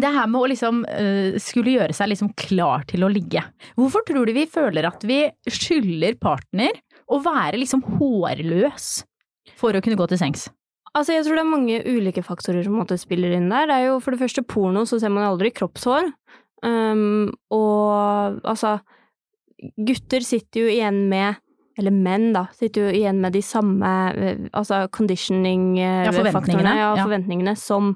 [0.00, 3.42] det her med å liksom uh, skulle gjøre seg liksom klar til å ligge.
[3.76, 6.78] Hvorfor tror du vi føler at vi skylder partner
[7.10, 8.90] å være liksom hårløs
[9.58, 10.48] for å kunne gå til sengs?
[10.92, 13.68] Altså, jeg tror det er mange ulike faktorer som måte spiller inn der.
[13.70, 16.10] Det er jo for det første porno, så ser man aldri kroppshår.
[16.62, 18.76] Um, og altså
[19.82, 21.40] Gutter sitter jo igjen med
[21.78, 26.88] eller menn, da, sitter jo igjen med de samme eh, altså conditioning-faktorene Ja, forventningene, ja,
[26.98, 27.04] ja.
[27.06, 27.94] forventningene som,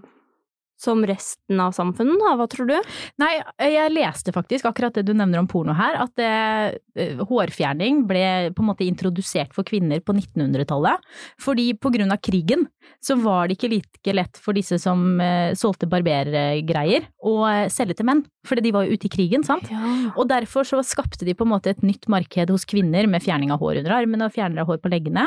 [0.77, 2.35] som resten av samfunnet, da.
[2.37, 2.75] Hva tror du?
[3.23, 3.31] Nei,
[3.65, 8.53] jeg leste faktisk akkurat det du nevner om porno her, at det, eh, hårfjerning ble
[8.53, 11.01] på en måte introdusert for kvinner på 1900-tallet.
[11.41, 12.67] Fordi på grunn av krigen
[13.03, 17.39] så var det ikke like lett for disse som eh, solgte barbergreier å
[17.73, 18.25] selge til menn.
[18.47, 19.67] Fordi de var jo ute i krigen, sant?
[19.73, 20.13] Ja.
[20.15, 23.51] Og derfor så skapte de på en måte et nytt marked hos kvinner med fjerning
[23.55, 25.27] av hår under armene og fjerning av hår på leggene.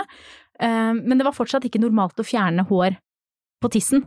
[0.62, 2.98] Eh, Men det var fortsatt ikke normalt å fjerne hår
[3.60, 4.06] på tissen.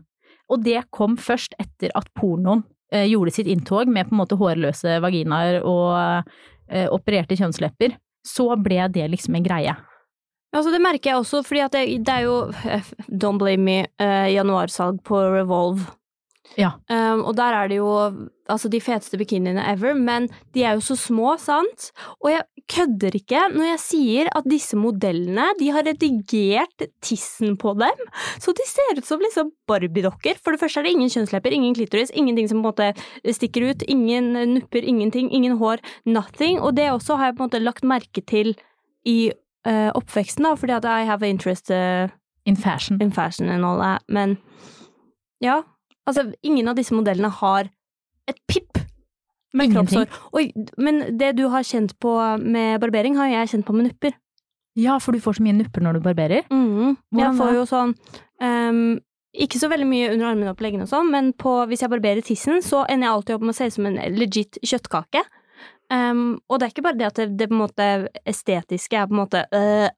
[0.53, 4.38] Og det kom først etter at pornoen eh, gjorde sitt inntog med på en måte
[4.41, 5.97] hårløse vaginaer og
[6.69, 7.97] eh, opererte kjønnslepper.
[8.27, 9.75] Så ble det liksom en greie.
[10.53, 12.37] Altså, det merker jeg også, fordi det, det er jo
[12.69, 15.88] eh, Don't blame me, eh, januarsalg på Revolve.
[16.59, 16.75] Ja.
[16.91, 17.91] Um, og der er det jo
[18.51, 21.91] altså de feteste bikiniene ever, men de er jo så små, sant?
[22.21, 27.75] Og jeg kødder ikke når jeg sier at disse modellene, de har redigert tissen på
[27.81, 28.05] dem,
[28.43, 30.41] så de ser ut som liksom Barbie-dokker.
[30.43, 33.71] For det første er det ingen kjønnslepper, ingen klitoris, ingenting som på en måte stikker
[33.71, 36.61] ut, ingen nupper, ingenting, ingen hår, nothing.
[36.61, 38.55] Og det også har jeg på en måte lagt merke til
[39.09, 39.33] i
[39.67, 42.11] uh, oppveksten, da, fordi at I have interest uh,
[42.45, 43.01] In fashion.
[43.01, 44.37] in fashion and all that, men
[45.43, 45.62] ja,
[46.09, 47.71] altså ingen av disse modellene har
[48.31, 48.81] et pipp
[49.53, 50.07] med Ingenting.
[50.07, 50.75] kroppshår.
[50.81, 54.17] Men det du har kjent på med barbering, har jeg kjent på med nupper.
[54.79, 56.47] Ja, for du får så mye nupper når du barberer.
[56.51, 56.97] Mm.
[57.19, 57.91] Jeg får jo sånn
[58.41, 59.01] um,
[59.37, 61.93] Ikke så veldig mye under armene og på leggene og sånn, men på, hvis jeg
[61.93, 65.23] barberer tissen, så ender jeg alltid opp med å se ut som en legit kjøttkake.
[65.93, 67.87] Um, og det er ikke bare det at det, det på en måte
[68.29, 69.88] estetiske er på en måte øh,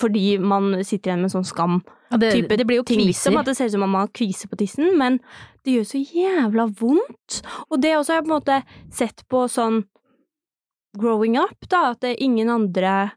[0.00, 1.80] fordi man sitter igjen med sånn skam
[2.10, 3.06] Ja, det, type det blir jo kviser.
[3.08, 3.38] liksom.
[3.40, 5.20] At det ser ut som om man har kvise på tissen, men
[5.64, 7.40] det gjør så jævla vondt.
[7.70, 8.58] Og det også har jeg på en måte
[8.94, 9.84] sett på sånn
[10.98, 13.12] growing up, da, at det er ingen andre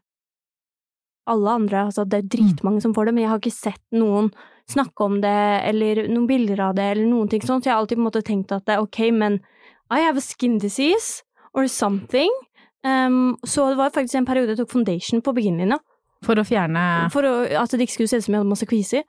[1.28, 4.30] Alle andre, altså det er dritmange som får det, men jeg har ikke sett noen
[4.68, 5.38] snakke om det,
[5.68, 8.06] eller noen bilder av det, eller noen ting sånn, så jeg har alltid på en
[8.06, 9.36] måte tenkt at det ok, men
[9.92, 11.20] I have a skin disease,
[11.52, 12.32] or something.
[12.84, 15.80] Um, så det var faktisk en periode jeg tok foundation på beginnerlinja,
[16.26, 18.68] For å fjerne for å, at det ikke skulle se ut som jeg hadde masse
[18.68, 19.04] kviser.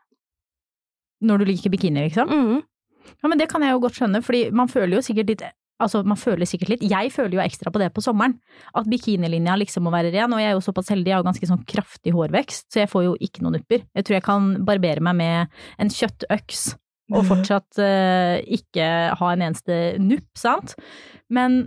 [1.26, 2.30] Når du liker bikini, liksom.
[2.30, 2.60] Mhm.
[3.24, 5.48] Ja, men det kan jeg jo godt skjønne, fordi man føler jo sikkert litt
[5.80, 8.34] Altså, man føler sikkert litt Jeg føler jo ekstra på det på sommeren.
[8.76, 11.30] At bikinilinja liksom må være ren, og jeg er jo såpass heldig, jeg har jo
[11.30, 13.86] ganske sånn kraftig hårvekst, så jeg får jo ikke noen nupper.
[13.96, 16.66] Jeg tror jeg kan barbere meg med en kjøttøks
[17.16, 20.76] og fortsatt uh, ikke ha en eneste nupp, sant?
[21.34, 21.64] Men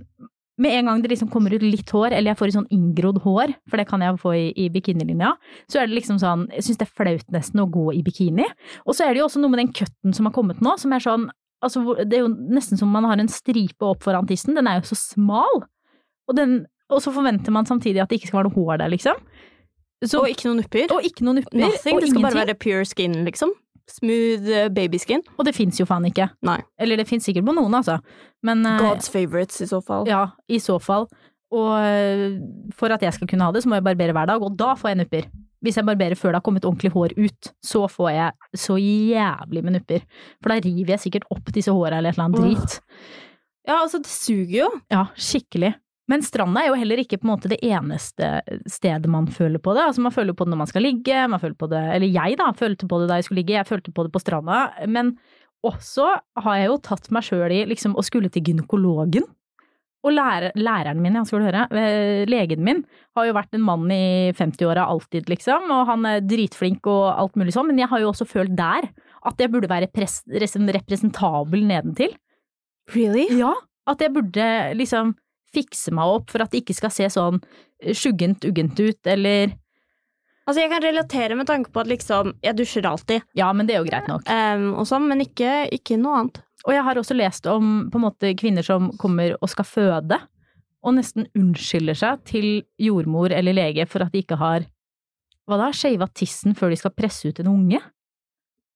[0.60, 3.22] med en gang det liksom kommer ut litt hår, eller jeg får et sånn inngrodd
[3.24, 5.32] hår, for det kan jeg få i, i bikinilinja,
[5.70, 8.44] så er det liksom sånn, jeg syns det er flaut nesten å gå i bikini.
[8.84, 10.92] Og så er det jo også noe med den cutten som har kommet nå, som
[10.92, 11.30] er sånn
[11.62, 14.80] Altså, det er jo nesten som man har en stripe opp foran tissen, den er
[14.80, 15.60] jo så smal.
[16.26, 16.56] Og, den,
[16.90, 19.20] og så forventer man samtidig at det ikke skal være noe hår der, liksom.
[20.02, 20.90] Så, Og ikke noen nupper.
[20.90, 21.60] og ikke noen nupper.
[21.60, 21.94] Nothing.
[21.94, 23.54] og Det skal bare være pure skin, liksom.
[23.92, 25.24] Smooth uh, babyskin.
[25.36, 26.30] Og det fins jo faen ikke.
[26.46, 26.58] Nei.
[26.80, 27.98] Eller det fins sikkert på noen, altså.
[28.46, 30.08] Men eh, God's favorites, i så fall.
[30.10, 31.06] Ja, i så fall.
[31.52, 32.38] Og øh,
[32.74, 34.72] for at jeg skal kunne ha det, så må jeg barbere hver dag, og da
[34.78, 35.28] får jeg nupper.
[35.62, 39.62] Hvis jeg barberer før det har kommet ordentlig hår ut, så får jeg så jævlig
[39.62, 40.06] med nupper.
[40.42, 42.80] For da river jeg sikkert opp disse håra eller et eller annet drit.
[43.68, 44.70] Ja, altså, det suger jo.
[44.90, 45.76] Ja, skikkelig.
[46.10, 49.74] Men stranda er jo heller ikke på en måte det eneste stedet man føler på
[49.76, 49.84] det.
[49.86, 52.38] Altså man føler på det når man skal ligge, man føler på det Eller jeg,
[52.40, 54.64] da, følte på det da jeg skulle ligge, jeg følte på det på stranda.
[54.90, 55.14] Men
[55.62, 56.08] også
[56.42, 59.28] har jeg jo tatt meg sjøl i liksom å skulle til gynekologen.
[60.02, 62.80] Og lærer, læreren min, skal du høre, eh, legen min,
[63.14, 67.38] har jo vært en mann i 50-åra alltid, liksom, og han er dritflink og alt
[67.38, 68.88] mulig sånn, men jeg har jo også følt der
[69.22, 72.16] at jeg burde være pres, representabel nedentil.
[72.90, 73.28] Really?
[73.38, 73.52] Ja,
[73.86, 75.14] at jeg burde liksom
[75.54, 77.40] fikse meg opp for at det ikke skal se sånn
[77.92, 79.58] sjuggent uggent ut, eller
[80.42, 83.76] Altså, jeg kan relatere med tanke på at liksom, jeg dusjer alltid, Ja, men det
[83.76, 84.24] er jo greit nok.
[84.26, 86.40] um, og sånn, men ikke, ikke noe annet.
[86.66, 90.18] Og jeg har også lest om på en måte kvinner som kommer og skal føde,
[90.82, 92.48] og nesten unnskylder seg til
[92.82, 94.66] jordmor eller lege for at de ikke har
[95.46, 97.78] hva da, shava tissen før de skal presse ut en unge.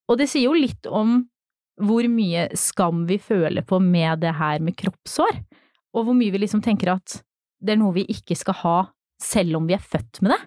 [0.06, 1.24] Og det sier jo litt om
[1.82, 5.42] hvor mye skam vi føler på med det her med kroppshår,
[5.96, 7.20] og hvor mye vi liksom tenker at
[7.64, 8.76] det er noe vi ikke skal ha
[9.22, 10.40] selv om vi er født med det.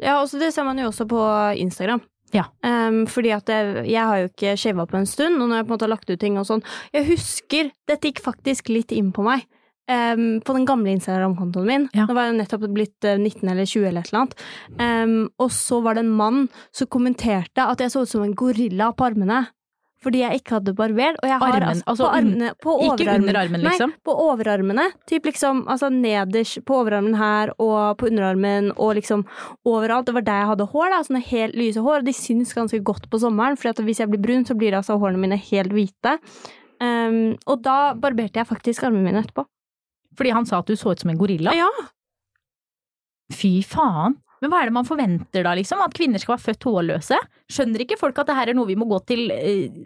[0.00, 1.20] Ja, også det ser man jo også på
[1.60, 2.02] Instagram.
[2.34, 2.48] Ja.
[2.66, 5.66] Um, fordi at jeg, jeg har jo ikke shava på en stund, og når jeg
[5.66, 8.94] på en måte har lagt ut ting og sånn Jeg husker Dette gikk faktisk litt
[8.96, 9.44] inn på meg.
[9.84, 11.82] Um, på den gamle Instagram-kontoen min.
[11.92, 12.06] Ja.
[12.08, 14.44] Da var jeg nettopp blitt eh, 19 eller 20 eller et eller annet.
[14.80, 18.32] Um, og så var det en mann som kommenterte at jeg så ut som en
[18.32, 19.42] gorilla på armene.
[20.04, 21.18] Fordi jeg ikke hadde barbert.
[21.22, 23.94] Og jeg har Armen, altså, altså på armene, på Ikke under armen, liksom.
[23.94, 24.86] Nei, på overarmene.
[25.10, 29.24] Typ liksom, altså nederst på overarmen her, og på underarmen, og liksom
[29.64, 30.08] overalt.
[30.08, 32.82] Det var der jeg hadde hår, da, sånne helt lyse hår, og de syns ganske
[32.84, 36.18] godt på sommeren, for hvis jeg blir brun, så blir altså hårene mine helt hvite.
[36.82, 39.46] Um, og da barberte jeg faktisk armene mine etterpå.
[40.14, 41.54] Fordi han sa at du så ut som en gorilla.
[41.56, 41.70] Ja,
[43.32, 44.18] Fy faen.
[44.44, 45.80] Men hva er det man forventer da, liksom?
[45.80, 47.16] At kvinner skal være født hårløse?
[47.48, 49.78] Skjønner ikke folk at det her er noe vi må gå til eh,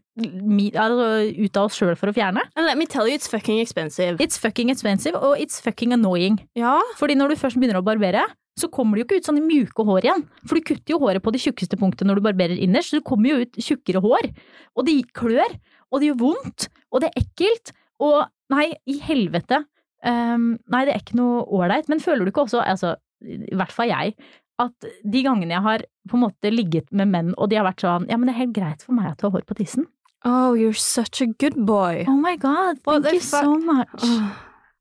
[0.75, 1.07] altså,
[1.39, 2.43] ut av oss sjøl for å fjerne?
[2.59, 4.19] and let me tell you, it's fucking expensive.
[4.19, 6.41] It's fucking expensive, og it's fucking annoying.
[6.59, 8.27] Ja, Fordi når du først begynner å barbere,
[8.59, 10.27] så kommer det jo ikke ut sånne mjuke hår igjen.
[10.43, 13.07] For du kutter jo håret på det tjukkeste punktet når du barberer innerst, så det
[13.07, 14.33] kommer jo ut tjukkere hår.
[14.75, 15.55] Og det klør,
[15.93, 17.75] og det gjør vondt, og det er ekkelt.
[18.03, 19.63] Og nei, i helvete.
[20.07, 21.89] Um, nei, det er ikke noe ålreit.
[21.91, 24.15] Men føler du ikke også, altså, i hvert fall jeg,
[24.59, 27.85] at de gangene jeg har på en måte ligget med menn, og de har vært
[27.85, 29.87] sånn ja, men det er helt greit for meg at du har hår på tissen.
[30.27, 32.05] Oh, you're such a good boy.
[32.09, 34.03] Oh my god, thank oh, you so much.
[34.03, 34.33] Oh.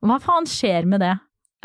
[0.08, 1.14] Hva faen skjer med det?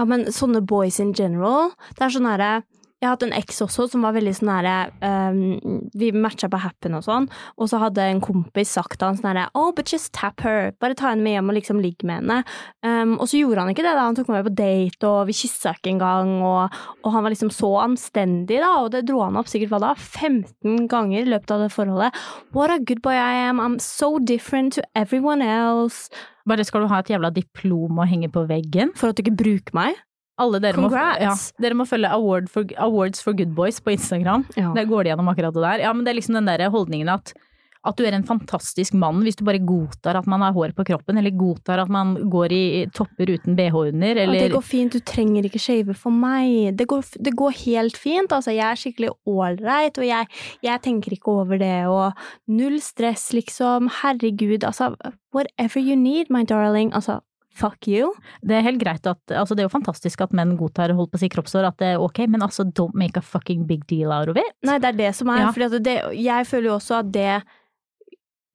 [0.01, 2.53] Ja, men sånne boys in general, det er sånn herre
[3.03, 6.61] Jeg har hatt en eks også som var veldig sånn herre um, Vi matcha på
[6.63, 7.25] Happen og sånn,
[7.59, 10.71] og så hadde en kompis sagt til han sånn herre Oh, but just tap her.
[10.79, 12.45] Bare ta henne med hjem og liksom ligge med henne.
[12.87, 14.07] Um, og så gjorde han ikke det, da.
[14.07, 17.35] Han tok meg med på date, og vi kyssa ikke engang, og, og han var
[17.35, 21.33] liksom så anstendig, da, og det dro han opp sikkert hva da, 15 ganger i
[21.35, 22.23] løpet av det forholdet.
[22.55, 23.59] What a good boy I am.
[23.59, 26.07] I'm so different to everyone else.
[26.47, 28.95] Bare skal du ha et jævla diplom å henge på veggen?
[28.99, 29.99] For at du ikke bruker meg.
[30.43, 34.47] Alle dere må, ja, dere må følge Award for, Awards for Good Boys på Instagram.
[34.59, 34.75] Ja.
[34.77, 35.87] Der går de gjennom akkurat det der.
[35.87, 37.35] Ja, men det er liksom den der holdningen at
[37.83, 40.85] at du er en fantastisk mann hvis du bare godtar at man har hår på
[40.87, 42.63] kroppen, eller godtar at man går i
[42.95, 46.77] topper uten bh under, Og det går fint, du trenger ikke shave for meg.
[46.79, 48.55] Det går, det går helt fint, altså.
[48.55, 50.31] Jeg er skikkelig ålreit, og jeg,
[50.63, 52.13] jeg tenker ikke over det, og
[52.47, 53.91] null stress, liksom.
[54.03, 54.93] Herregud, altså.
[55.35, 56.95] Whatever you need, my darling.
[56.95, 57.19] Altså,
[57.57, 58.13] fuck you.
[58.41, 61.21] Det er helt greit at Altså, det er jo fantastisk at menn godtar holdt på
[61.21, 64.13] å si kroppshår, at det er ok, men altså, don't make a fucking big deal
[64.15, 64.55] out of it.
[64.67, 65.47] Nei, det er det som er.
[65.47, 65.51] Ja.
[65.55, 67.43] Fordi det, jeg føler jo også at det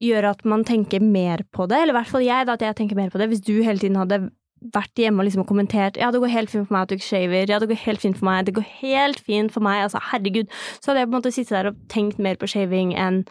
[0.03, 1.81] gjør at man tenker mer på det.
[1.81, 3.29] Eller i hvert fall jeg, da, at jeg tenker mer på det.
[3.31, 4.27] Hvis du hele tiden hadde
[4.73, 7.05] vært hjemme og liksom kommentert ja, det går helt fint for meg at du ikke
[7.05, 10.01] shaver, ja, det går helt fint for meg, det går helt fint for meg, altså
[10.09, 10.49] herregud,
[10.81, 13.21] så hadde jeg på en måte sittet der og tenkt mer på shaving enn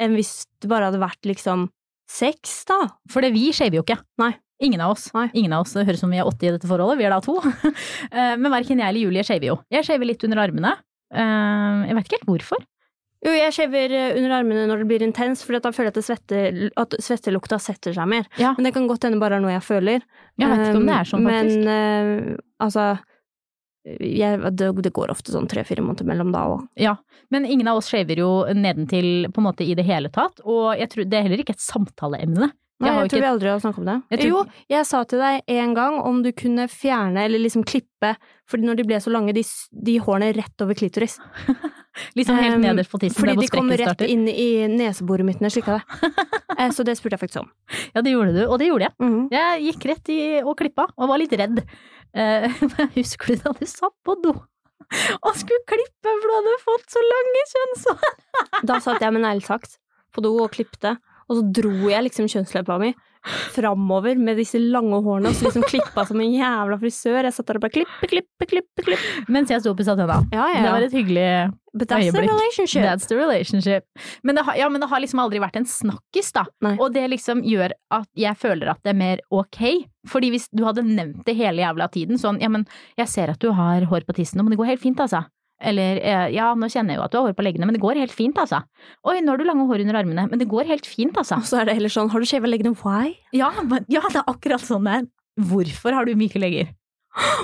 [0.00, 1.66] enn hvis det bare hadde vært liksom
[2.10, 2.78] sex, da.
[3.12, 4.00] For det, vi shaver jo ikke.
[4.20, 4.32] Nei.
[4.60, 5.06] Ingen av oss.
[5.16, 5.28] Nei.
[5.40, 5.72] Ingen av oss.
[5.76, 7.38] Det høres ut som vi er 80 i dette forholdet, vi er da to.
[8.10, 9.56] Eh, Men verken jeg eller Julie shaver jo.
[9.72, 10.74] Jeg shaver litt under armene.
[11.14, 12.66] Eh, Jeg vet ikke helt hvorfor.
[13.20, 15.98] Jo, jeg shaver eh, under armene når det blir intens, for da føler jeg at,
[16.00, 18.28] det svette, at svettelukta setter seg mer.
[18.40, 18.54] Ja.
[18.56, 20.04] Men det kan godt hende bare er noe jeg føler.
[20.40, 21.64] Jeg vet ikke om det er sånn, Um, faktisk.
[21.68, 22.86] Men altså
[24.00, 26.64] jeg, det, det går ofte sånn tre-fire måneder mellom da òg.
[26.80, 26.94] Ja,
[27.32, 30.74] men ingen av oss shaver jo nedentil på en måte i det hele tatt, og
[30.80, 32.50] jeg tror det er heller ikke et samtaleemne.
[32.80, 33.94] Nei, har jeg, tror vi aldri har snakket om det.
[34.10, 37.64] Jeg tror- Jo, jeg sa til deg en gang om du kunne fjerne eller liksom
[37.68, 38.14] klippe,
[38.48, 39.42] fordi når de ble så lange, de,
[39.84, 41.18] de hårene rett over klitoris.
[42.16, 45.50] Liksom helt Um, nederst på tissen, Fordi de kom rett inn i neseboret mitt når
[45.50, 46.26] jeg slikka det.
[46.56, 47.50] Eh, Så det spurte jeg faktisk om.
[47.94, 48.94] Ja, det gjorde du, og det gjorde jeg.
[49.02, 49.26] Mhm.
[49.34, 51.60] Jeg gikk rett i og klippa, og var litt redd.
[52.14, 52.48] Eh,
[52.96, 54.32] Husker du da du satt på do
[55.22, 58.14] og skulle klippe for du hadde fått så lange kjønnshår?
[58.66, 59.76] Da satt jeg med neglesaks
[60.10, 60.96] på do og klippte,
[61.30, 62.90] og så dro jeg liksom kjønnsleppa mi
[63.54, 67.26] framover med disse lange hårene, og så liksom klippa som en jævla frisør.
[67.28, 69.26] Jeg satt der og bare klippe, klippe, klippe, klippe.
[69.30, 70.16] Mens jeg sto oppi pussa tenna.
[70.32, 71.26] Ja, ja, Det var et hyggelig
[71.72, 72.82] But that's the relationship.
[72.82, 73.84] That's the relationship.
[74.26, 76.46] Men det, har, ja, men det har liksom aldri vært en snakkis, da.
[76.66, 76.74] Nei.
[76.80, 79.60] Og det liksom gjør at jeg føler at det er mer ok.
[80.10, 82.66] Fordi hvis du hadde nevnt det hele jævla tiden, sånn ja, men
[82.98, 85.28] jeg ser at du har hår på tissen, men det går helt fint, altså.
[85.60, 87.82] Eller eh, ja, nå kjenner jeg jo at du har hår på leggene, men det
[87.82, 88.62] går helt fint, altså.
[89.04, 91.40] Oi, nå har du lange hår under armene, men det går helt fint, altså.
[91.42, 92.72] Og så er det heller sånn, har du skjeve leggene?
[92.80, 93.12] Why?
[93.36, 95.08] Ja, men, ja, det er akkurat sånn det er.
[95.50, 96.72] Hvorfor har du myke legger?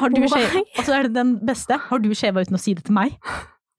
[0.01, 1.77] Har du skjeva Og så er det den beste.
[1.89, 3.17] Har du skjeva uten å si det til meg?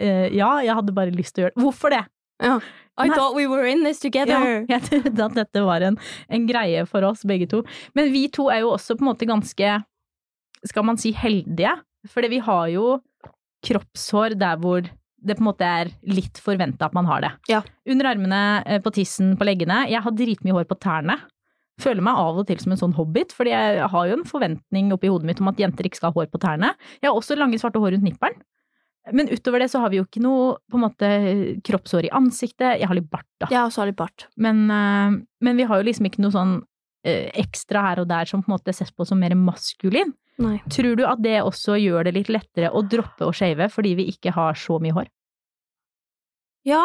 [0.04, 1.64] Uh, ja, jeg hadde bare lyst til å gjøre det.
[1.64, 2.04] Hvorfor det?
[2.44, 2.60] Ja.
[2.98, 4.66] I thought we were in this Ja, together.
[4.70, 5.98] jeg trodde at dette var en,
[6.34, 7.64] en greie for oss begge to.
[7.98, 9.76] Men vi to er jo også på en måte ganske,
[10.66, 11.76] skal man si, heldige.
[12.10, 12.98] Fordi vi har jo
[13.66, 14.86] kroppshår der hvor
[15.28, 17.32] det på en måte er litt forventa at man har det.
[17.50, 17.64] Ja.
[17.90, 19.86] Under armene, eh, på tissen, på leggene.
[19.90, 21.18] Jeg har dritmye hår på tærne.
[21.82, 24.94] Føler meg av og til som en sånn hobbit, fordi jeg har jo en forventning
[24.94, 26.72] oppi hodet mitt om at jenter ikke skal ha hår på tærne.
[27.02, 28.40] Jeg har også lange, svarte hår rundt nipperen.
[29.14, 31.10] Men utover det så har vi jo ikke noe på en måte
[31.64, 32.82] kroppshår i ansiktet.
[32.82, 33.48] Jeg har litt bart, da.
[33.54, 34.28] Jeg har litt bart.
[34.36, 36.58] Men, eh, men vi har jo liksom ikke noe sånn
[37.40, 40.14] ekstra her og der som på en måte ses på som mer maskulin.
[40.38, 40.60] Nei.
[40.70, 44.10] Tror du at det også gjør det litt lettere å droppe å shave fordi vi
[44.12, 45.08] ikke har så mye hår?
[46.68, 46.84] Ja.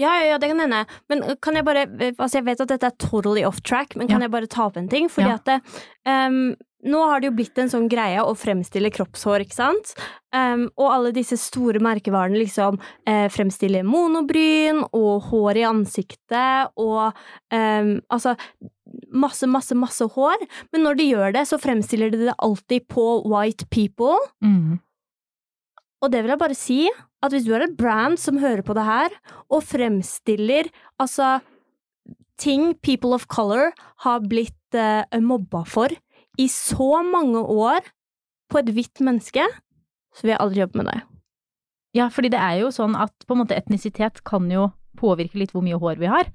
[0.00, 0.84] Ja, ja, ja, det kan hende.
[1.12, 3.96] Men uh, kan jeg bare uh, Altså, jeg vet at dette er totally off track,
[3.98, 4.26] men kan Ja.
[4.28, 5.08] jeg bare ta opp en ting?
[5.12, 5.34] Fordi Ja.
[5.36, 5.58] at det,
[6.08, 6.56] um,
[6.88, 9.92] nå har det jo blitt en sånn greie å fremstille kroppshår, ikke sant?
[10.32, 17.12] Um, og alle disse store merkevarene liksom eh, fremstiller monobryn og hår i ansiktet og
[17.52, 18.32] um, altså
[19.08, 20.44] masse, masse, masse hår.
[20.72, 24.16] Men når de gjør det, så fremstiller de det alltid på white people.
[26.00, 26.80] Og det vil jeg bare si,
[27.20, 29.16] at hvis du er et brand som hører på det her,
[29.52, 31.40] og fremstiller altså
[32.40, 33.74] ting people of color
[34.06, 35.92] har blitt uh, mobba for
[36.40, 37.84] i så mange år
[38.50, 39.44] på et hvitt menneske,
[40.16, 41.02] så vil jeg aldri jobbe med deg.
[41.98, 45.52] Ja, fordi det er jo sånn at på en måte etnisitet kan jo påvirke litt
[45.54, 46.30] hvor mye hår vi har.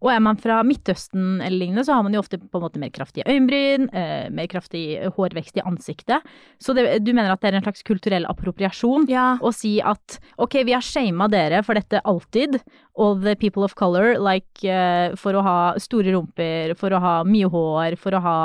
[0.00, 2.80] Og er man fra Midtøsten eller lignende, så har man jo ofte på en måte
[2.80, 4.82] mer kraftige øyenbryn, eh, mer kraftig
[5.16, 6.24] hårvekst i ansiktet.
[6.58, 9.36] Så det, du mener at det er en slags kulturell appropriasjon Ja.
[9.44, 12.62] å si at ok, vi har shama dere for dette alltid,
[12.96, 17.14] all the people of color, like eh, for å ha store rumper, for å ha
[17.24, 18.38] mye hår, for å ha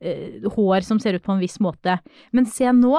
[0.00, 1.96] eh, hår som ser ut på en viss måte.
[2.32, 2.92] Men se nå,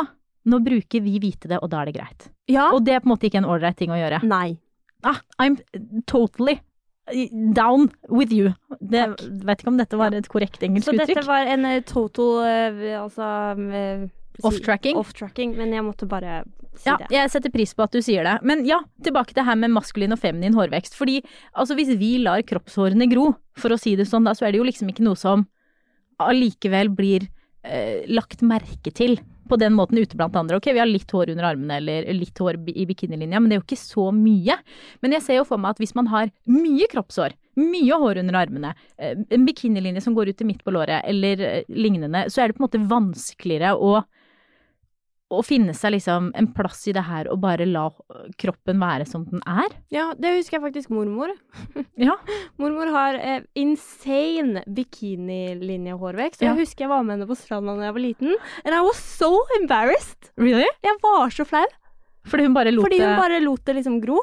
[0.50, 2.30] nå bruker vi hvite det, og da er det greit.
[2.50, 2.72] ja.
[2.74, 4.24] Og det er på en måte ikke en ålreit ting å gjøre.
[4.26, 4.58] Nei.
[5.06, 5.58] Ah, I'm
[6.06, 6.60] totally
[7.56, 8.54] down with you.
[8.80, 9.22] Det, Takk.
[9.50, 11.04] vet ikke om dette var et korrekt engelsk uttrykk.
[11.08, 13.30] Så dette var en eh, total eh, altså
[13.82, 14.08] eh,
[14.48, 14.98] Off-tracking?
[14.98, 16.42] Off-tracking, men jeg måtte bare
[16.80, 17.10] si Ja, det.
[17.14, 18.38] jeg setter pris på at du sier det.
[18.48, 20.96] Men ja, tilbake til her med maskulin og feminin hårvekst.
[20.98, 21.20] Fordi
[21.54, 24.62] altså, hvis vi lar kroppshårene gro, for å si det sånn, da, så er det
[24.64, 25.46] jo liksom ikke noe som
[26.22, 27.28] allikevel blir
[27.66, 29.20] eh, lagt merke til
[29.52, 30.58] på den måten ute blant andre.
[30.60, 33.62] Ok, vi har litt hår under armene eller litt hår i bikinilinja, men det er
[33.62, 34.58] jo ikke så mye.
[35.04, 38.40] Men jeg ser jo for meg at hvis man har mye kroppshår, mye hår under
[38.40, 42.42] armene, eh, en bikinilinje som går ut til midt på låret eller eh, lignende, så
[42.42, 44.00] er det på en måte vanskeligere å
[45.32, 47.86] å finne seg liksom en plass i det her og bare la
[48.42, 49.72] kroppen være som den er.
[49.94, 51.32] Ja, det husker jeg faktisk mormor.
[52.02, 52.16] Ja.
[52.60, 56.42] Mormor har eh, insane bikinilinjehårvekst.
[56.42, 56.54] Og Ja.
[56.56, 58.36] jeg husker jeg var med henne på stranda da jeg var liten.
[58.66, 60.32] And I was so embarrassed!
[60.38, 60.68] Really?
[60.84, 61.66] Jeg var så flau.
[62.26, 64.20] Fordi hun bare lot Fordi hun bare lot det liksom gro.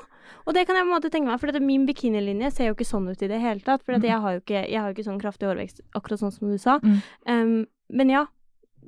[0.47, 2.87] Og det kan jeg på en måte tenke meg, for min bikinilinje ser jo ikke
[2.89, 3.83] sånn ut i det hele tatt.
[3.85, 4.09] For at Mhm.
[4.09, 6.57] jeg, har jo ikke, jeg har jo ikke sånn kraftig hårvekst, akkurat sånn som du
[6.59, 6.79] sa.
[6.81, 7.03] Mm.
[7.27, 8.27] Um, men ja,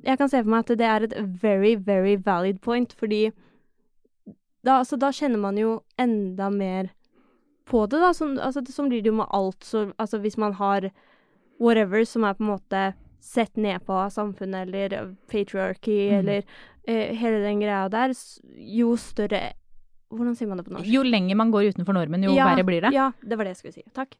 [0.03, 3.29] jeg kan se for meg at det er et very, very valid point, fordi
[4.61, 6.91] da, altså, da kjenner man jo enda mer
[7.69, 8.11] på det, da.
[8.13, 9.63] Som, altså, det, sånn blir det jo med alt.
[9.65, 10.91] Så, altså, hvis man har
[11.61, 12.83] whatever som er på en måte
[13.21, 16.19] sett ned på av samfunnet, eller patriarchy, mm.
[16.19, 16.45] eller
[16.89, 18.15] eh, hele den greia der,
[18.57, 19.51] jo større
[20.11, 20.87] Hvordan sier man det på norsk?
[20.91, 22.89] Jo lenger man går utenfor normen, jo Ja, verre blir det.
[22.91, 23.83] Ja, det var det jeg skulle si.
[23.95, 24.17] Takk.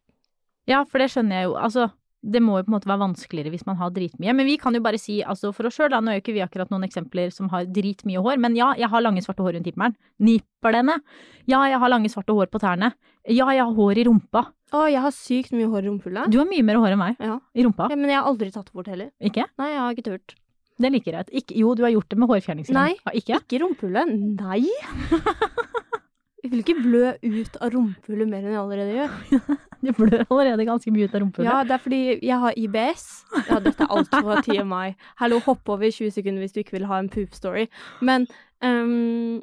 [0.69, 1.57] Ja, for det skjønner jeg jo.
[1.59, 1.89] Altså,
[2.23, 4.33] det må jo på en måte være vanskeligere hvis man har dritmye.
[4.37, 5.99] Men vi kan jo bare si altså for oss sjøl, da.
[6.01, 8.37] Nå er jo ikke vi akkurat noen eksempler som har dritmye hår.
[8.43, 9.95] Men ja, jeg har lange, svarte hår rundt himmelen.
[10.21, 10.99] Nipplene.
[11.49, 12.91] Ja, jeg har lange, svarte hår på tærne.
[13.25, 14.45] Ja, jeg har hår i rumpa.
[14.71, 16.29] Å, jeg har sykt mye hår i rumpehullet.
[16.31, 17.39] Du har mye mer hår enn meg Ja.
[17.57, 17.89] i rumpa.
[17.89, 17.95] ja.
[17.97, 19.09] Men jeg har aldri tatt det bort heller.
[19.19, 19.47] Ikke?
[19.59, 20.35] Nei, jeg har ikke turt.
[20.81, 21.29] Det er like greit.
[21.35, 22.73] Ikke, jo, du har gjort det med hårfjerningskrem.
[22.77, 22.95] Nei.
[23.19, 23.41] Ikke?
[23.43, 24.13] Ikke rumpehullet.
[24.39, 24.63] Nei!
[26.41, 29.59] Jeg vil ikke blø ut av rumpehullet mer enn jeg allerede gjør.
[29.81, 31.49] Du blør allerede ganske mye ut av rumpehullet.
[31.49, 33.05] Ja, det er fordi jeg har IBS.
[33.47, 34.91] Ja, dette er altfor TMI.
[35.17, 37.63] Hallo, hopp over i 20 sekunder hvis du ikke vil ha en poop story.
[38.05, 38.27] Men
[38.67, 39.39] um,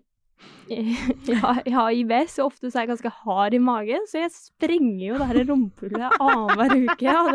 [0.71, 0.95] jeg,
[1.27, 5.05] jeg har IBS, og ofte så er jeg ganske hard i magen, så jeg sprenger
[5.09, 7.17] jo det her rumpehullet annenhver uke.
[7.19, 7.35] Og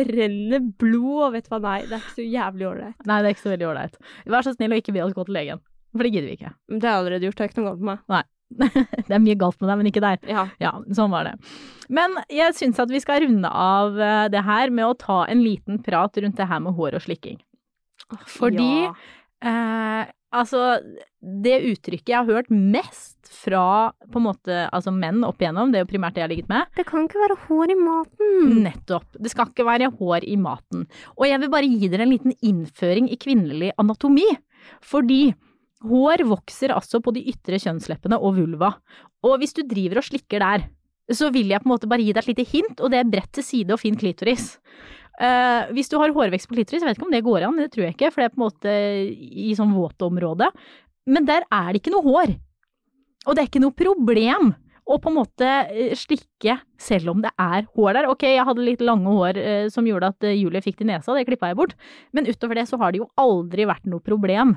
[0.00, 2.98] det renner blod, og vet du hva, nei, det er ikke så jævlig ålreit.
[3.06, 4.02] Nei, det er ikke så veldig ålreit.
[4.34, 5.62] Vær så snill og ikke be oss gå til legen.
[5.94, 6.54] For det gidder vi ikke.
[6.70, 8.26] Men Det har jeg allerede gjort, det er ikke noe galt med meg.
[9.08, 10.18] det er mye galt med deg, men ikke der.
[10.28, 10.46] Ja.
[10.60, 11.34] Ja, sånn var det.
[11.88, 15.42] Men jeg syns at vi skal runde av eh, det her med å ta en
[15.44, 17.38] liten prat rundt det her med hår og slikking.
[18.26, 18.94] Fordi Ja.
[19.42, 20.80] eh, altså,
[21.22, 25.78] det uttrykket jeg har hørt mest fra på en måte, altså menn opp igjennom, det
[25.80, 28.62] er jo primært det jeg har ligget med, Det kan ikke være hår i maten.
[28.64, 29.06] nettopp.
[29.22, 30.86] Det skal ikke være hår i maten.
[31.16, 34.26] Og jeg vil bare gi dere en liten innføring i kvinnelig anatomi.
[34.82, 35.32] Fordi
[35.86, 38.74] hår vokser altså på de ytre kjønnsleppene og vulva.
[39.26, 40.66] Og hvis du driver og slikker der,
[41.10, 43.10] så vil jeg på en måte bare gi deg et lite hint, og det er
[43.10, 44.54] bredt til side og fin klitoris.
[45.20, 47.72] Uh, hvis du har hårvekst på klitoris, jeg vet ikke om det går an, det
[47.74, 48.76] tror jeg ikke, for det er på en måte
[49.48, 50.48] i sånn våtområde.
[51.10, 52.34] Men der er det ikke noe hår.
[53.26, 54.54] Og det er ikke noe problem
[54.90, 58.08] å på en måte eh, slikke selv om det er hår der.
[58.10, 61.14] Ok, jeg hadde litt lange hår eh, som gjorde at Julie fikk det i nesa,
[61.16, 61.76] det klippa jeg bort.
[62.16, 64.56] Men utover det så har det jo aldri vært noe problem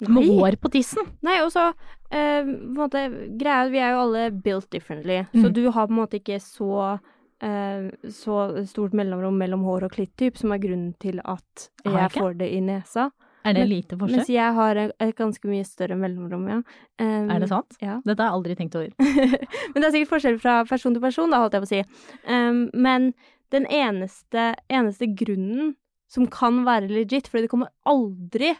[0.00, 0.24] Nei.
[0.28, 1.04] hår på tissen.
[1.22, 1.68] Nei, og så
[2.10, 3.04] eh, måte,
[3.38, 5.52] greia vi er jo alle built differently, så Mm.
[5.54, 6.98] du har på en måte ikke så
[7.42, 12.10] eh, så stort mellomrom mellom hår og klitt-typ, som er grunnen til at Har jeg
[12.12, 13.10] får det i nesa.
[13.44, 14.16] Er det Men- lite forskjell?
[14.16, 16.60] Mens jeg har et ganske mye større mellomrom, ja.
[17.00, 17.76] Um, Er det sant?
[17.82, 18.00] Ja.
[18.06, 18.90] Dette har jeg aldri tenkt over.
[19.74, 21.82] men det er sikkert forskjell fra person til person, da, holdt jeg på å si.
[22.28, 23.12] Um, men
[23.50, 25.74] den eneste, eneste grunnen
[26.08, 28.54] som kan være legit, fordi det kommer aldri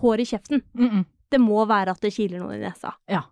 [0.00, 1.04] hår i kjeften, Mm -mm.
[1.30, 2.94] det må være at det kiler noen i nesa.
[3.08, 3.22] Ja.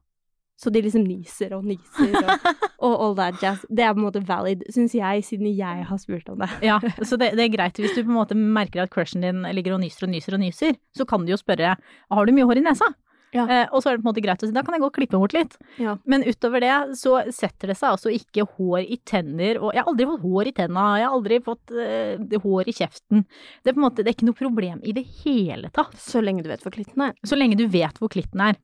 [0.59, 2.47] Så de liksom nyser og nyser og,
[2.87, 3.65] og all that jazz.
[3.71, 6.49] Det er på en måte valid, syns jeg, siden jeg har spurt om det.
[6.63, 7.79] Ja, så det, det er greit.
[7.79, 10.41] Hvis du på en måte merker at crushen din ligger og nyser og nyser og
[10.41, 12.91] nyser, så kan du jo spørre har du mye hår i nesa.
[13.35, 13.45] Ja.
[13.45, 14.89] Eh, og så er det på en måte greit å si da kan jeg gå
[14.89, 15.57] og klippe bort litt.
[15.81, 15.97] Ja.
[16.09, 19.93] Men utover det så setter det seg altså ikke hår i tenner, og jeg har
[19.93, 23.27] aldri fått hår i tenna, jeg har aldri fått eh, hår i kjeften.
[23.63, 25.99] Det er på en måte, det er ikke noe problem i det hele tatt.
[26.01, 27.15] Så lenge du vet hvor klitten er.
[27.27, 28.59] Så lenge du vet hvor klitten er.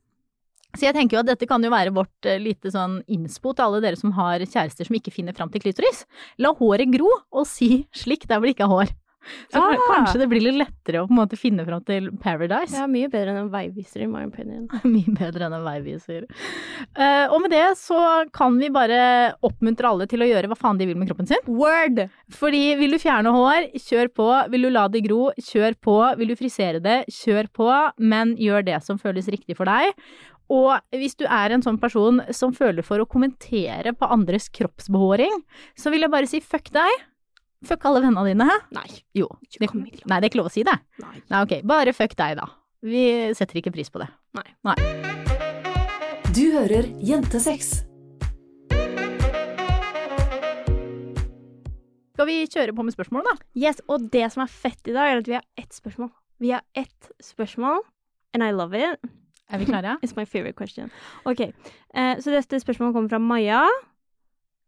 [0.74, 3.68] Så jeg tenker jo at dette kan jo være vårt eh, lite sånn innspo til
[3.68, 6.02] alle dere som har kjærester som ikke finner fram til klitoris.
[6.42, 8.94] La håret gro, og si slikk der hvor det ikke er hår.
[9.52, 9.76] Så Ah.
[9.90, 12.74] kanskje det blir litt lettere å på en måte finne fram til paradise.
[12.76, 14.68] Ja, mye bedre enn en veiviser, i my opinion.
[14.84, 16.26] Mye bedre enn en veiviser.
[16.96, 18.00] Uh, og med det så
[18.34, 21.40] kan vi bare oppmuntre alle til å gjøre hva faen de vil med kroppen sin.
[21.46, 22.04] Word!
[22.34, 24.28] Fordi vil du fjerne hår, kjør på.
[24.52, 25.96] Vil du la det gro, kjør på.
[26.20, 27.70] Vil du frisere det, kjør på.
[27.98, 29.92] Men gjør det som føles riktig for deg.
[30.52, 35.38] Og hvis du er en sånn person som føler for å kommentere på andres kroppsbehåring,
[35.80, 37.04] så vil jeg bare si fuck deg.
[37.64, 38.48] Fuck alle vennene dine.
[38.76, 38.88] Nei.
[39.16, 39.28] Jo.
[39.48, 40.76] Det, nei, det er ikke lov å si det.
[41.00, 41.16] Nei.
[41.30, 41.56] Nei, ok.
[41.68, 42.50] Bare fuck deg, da.
[42.84, 43.04] Vi
[43.36, 44.10] setter ikke pris på det.
[46.34, 47.84] Du hører Jentesex.
[52.14, 53.34] Skal vi kjøre på med spørsmål, da?
[53.58, 56.12] Yes, og det som er fett i dag, er at vi har ett spørsmål.
[56.42, 57.80] Vi har ett spørsmål,
[58.34, 59.00] and I love it.
[59.50, 59.96] Er vi klare?
[60.04, 60.92] It's my favorite question.
[61.24, 61.40] Ok,
[61.96, 63.64] uh, så dette spørsmålet kommer fra Maja.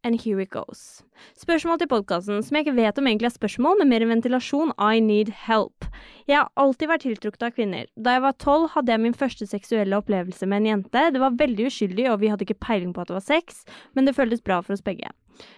[0.06, 1.02] And here it goes.
[1.34, 4.70] Spørsmål til podkasten, som jeg ikke vet om egentlig er spørsmål, men mer en ventilasjon.
[4.78, 5.88] I need help.
[6.30, 7.88] Jeg har alltid vært tiltrukket av kvinner.
[7.98, 11.02] Da jeg var tolv, hadde jeg min første seksuelle opplevelse med en jente.
[11.10, 13.64] Det var veldig uskyldig, og vi hadde ikke peiling på at det var sex,
[13.98, 15.10] men det føltes bra for oss begge.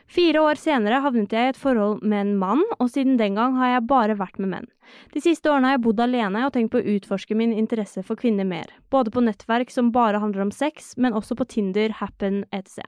[0.08, 3.60] Fire år senere havnet jeg i et forhold med en mann, og siden den gang
[3.60, 4.70] har jeg bare vært med menn.
[5.12, 8.18] De siste årene har jeg bodd alene og tenkt på å utforske min interesse for
[8.18, 12.46] kvinner mer, både på nettverk som bare handler om sex, men også på Tinder, Happen
[12.56, 12.80] etc.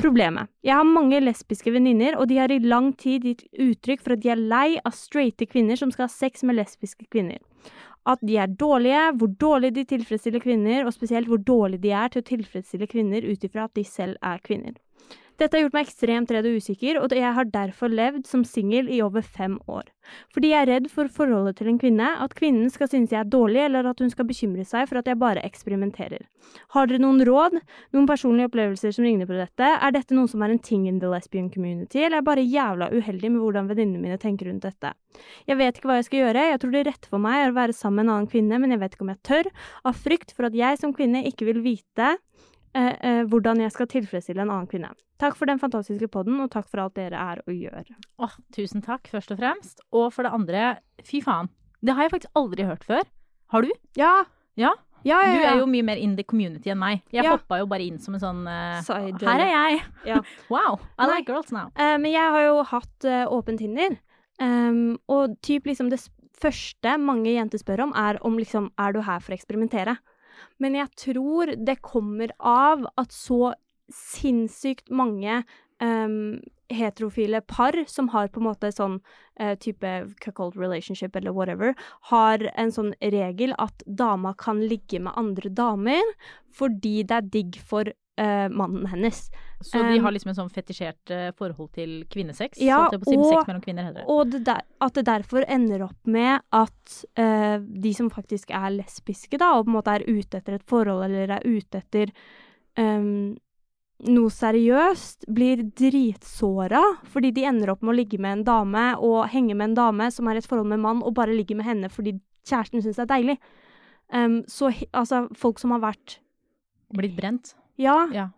[0.00, 0.48] Problemet.
[0.64, 4.22] Jeg har mange lesbiske venninner, og de har i lang tid gitt uttrykk for at
[4.22, 7.40] de er lei av straighte kvinner som skal ha sex med lesbiske kvinner.
[8.08, 12.08] At de er dårlige, hvor dårlig de tilfredsstiller kvinner, og spesielt hvor dårlig de er
[12.08, 14.78] til å tilfredsstille kvinner ut ifra at de selv er kvinner.
[15.40, 18.90] Dette har gjort meg ekstremt redd og usikker, og jeg har derfor levd som singel
[18.92, 19.86] i over fem år.
[20.34, 23.30] Fordi jeg er redd for forholdet til en kvinne, at kvinnen skal synes jeg er
[23.32, 26.26] dårlig, eller at hun skal bekymre seg for at jeg bare eksperimenterer.
[26.74, 27.56] Har dere noen råd,
[27.96, 29.70] noen personlige opplevelser som ligner på dette?
[29.80, 32.44] Er dette noe som er en ting in the lesbian community, eller er jeg bare
[32.44, 34.92] jævla uheldig med hvordan venninnene mine tenker rundt dette?
[35.48, 37.56] Jeg vet ikke hva jeg skal gjøre, jeg tror det rette for meg er å
[37.56, 39.52] være sammen med en annen kvinne, men jeg vet ikke om jeg tør,
[39.88, 42.18] av frykt for at jeg som kvinne ikke vil vite
[42.74, 44.92] eh, eh, hvordan jeg skal tilfredsstille en annen kvinne.
[45.20, 47.88] Takk for den fantastiske podden, og takk for alt dere er og gjør.
[48.24, 49.80] Åh, tusen takk, først og fremst.
[49.92, 51.50] Og for det andre, fy faen.
[51.84, 53.02] Det har jeg faktisk aldri hørt før.
[53.52, 53.70] Har du?
[53.96, 54.24] Ja,
[54.56, 54.72] Ja.
[55.04, 55.32] ja, ja.
[55.32, 57.02] Du er jo mye mer in the community enn meg.
[57.12, 57.36] Jeg Ja.
[57.36, 59.82] hoppa jo bare inn som en sånn uh, Side- Her er jeg!
[60.06, 60.20] Ja.
[60.50, 61.16] wow, I Nei.
[61.16, 61.68] like girls now.
[61.78, 63.96] Uh, men jeg har jo hatt uh, åpen Tinder,
[64.40, 66.00] um, og typ liksom det
[66.40, 69.96] første mange jenter spør om, er om liksom Er du her for å eksperimentere?
[70.58, 73.54] Men jeg tror det kommer av at så
[73.90, 75.42] sinnssykt mange
[75.82, 79.00] um, heterofile par som har på en måte sånn
[79.40, 79.90] uh, type
[80.22, 81.74] cuckold relationship eller whatever,
[82.12, 86.14] har en sånn regel at dama kan ligge med andre damer
[86.54, 87.90] fordi det er digg for
[88.20, 89.30] eh, mannen hennes.
[89.60, 92.60] Så de har liksom en sånn fetisjert uh, forhold til kvinnesex?
[92.64, 93.98] Ja, og- kvinner.
[94.08, 98.70] Og det der, at det derfor ender opp med at uh, de som faktisk er
[98.78, 102.14] lesbiske, da, og på en måte er ute etter et forhold eller er ute etter
[102.80, 103.36] um,
[104.08, 106.80] noe seriøst, blir dritsåra
[107.12, 110.08] fordi de ender opp med å ligge med en dame og henge med en dame
[110.14, 112.16] som er i et forhold med en mann, og bare ligge med henne fordi
[112.48, 113.38] kjæresten syns det er deilig.
[114.08, 116.18] Um, så altså, folk som har vært
[116.90, 117.52] Blitt brent?
[117.80, 118.28] Ja, Ja.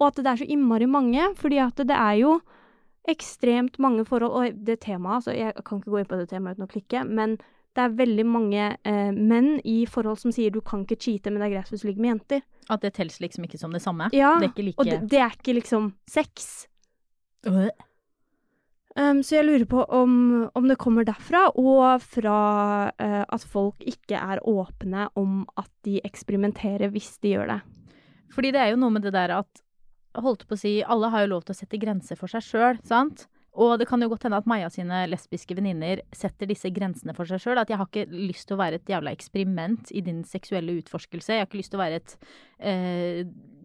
[0.00, 2.40] og at det er så innmari mange, fordi at det er jo
[3.08, 6.56] ekstremt mange forhold, og det temaet, altså jeg kan ikke gå inn på det temaet
[6.56, 7.36] uten å klikke, men
[7.76, 11.42] det er veldig mange eh, menn i forhold som sier du kan ikke cheate, men
[11.42, 12.46] det er greit hvis du ligger med jenter.
[12.72, 14.08] At det telles liksom ikke som det samme?
[14.16, 16.66] Ja, Det er ikke like Og det, det er ikke liksom sex.
[17.46, 17.68] Øh.
[18.96, 22.38] Um, så jeg lurer på om, om det kommer derfra, og fra
[22.96, 27.60] uh, at folk ikke er åpne om at de eksperimenterer hvis de gjør det.
[28.34, 29.62] Fordi det er jo noe med det der at
[30.16, 32.78] holdt på å si, alle har jo lov til å sette grenser for seg sjøl,
[32.86, 33.26] sant?
[33.56, 37.28] Og det kan jo godt hende at Maja sine lesbiske venninner setter disse grensene for
[37.28, 37.60] seg sjøl.
[37.62, 41.38] At jeg har ikke lyst til å være et jævla eksperiment i din seksuelle utforskelse.
[41.38, 42.16] Jeg har ikke lyst til å være et
[42.60, 43.22] eh,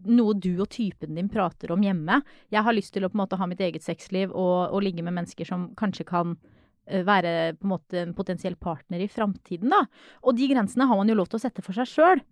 [0.08, 2.22] noe du og typen din prater om hjemme.
[2.52, 5.04] Jeg har lyst til å på en måte ha mitt eget sexliv og, og ligge
[5.04, 6.38] med mennesker som kanskje kan
[6.86, 9.84] eh, være på en måte en potensiell partner i framtiden, da.
[10.24, 12.24] Og de grensene har man jo lov til å sette for seg sjøl.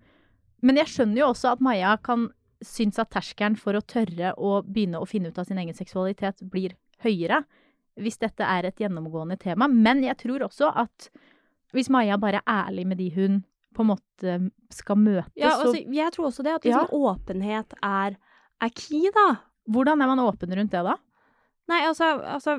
[0.67, 2.29] Men jeg skjønner jo også at Maja kan
[2.65, 6.43] synes at terskelen for å tørre å begynne å finne ut av sin egen seksualitet
[6.53, 7.43] blir høyere
[8.01, 9.69] hvis dette er et gjennomgående tema.
[9.69, 11.11] Men jeg tror også at
[11.75, 13.41] hvis Maja bare er ærlig med de hun
[13.77, 14.37] på en måte
[14.75, 18.17] skal møte, Ja, så altså, jeg tror også det, at liksom åpenhet er,
[18.61, 19.29] er key, da.
[19.71, 20.97] hvordan er man åpen rundt det da?
[21.71, 22.57] Nei, altså, altså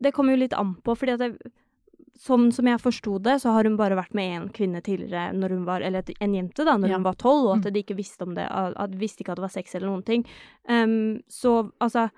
[0.00, 1.52] Det kommer jo litt an på, fordi at det,
[2.16, 5.48] sånn som jeg forsto det, så har hun bare vært med én kvinne tidligere, når
[5.50, 6.94] hun var, eller en jente, da, når Ja.
[6.96, 7.72] hun var tolv, og at Mm.
[7.72, 10.04] de ikke visste om det, at, de visste ikke at det var sex eller noen
[10.04, 10.24] ting.
[10.68, 12.10] Um, så altså,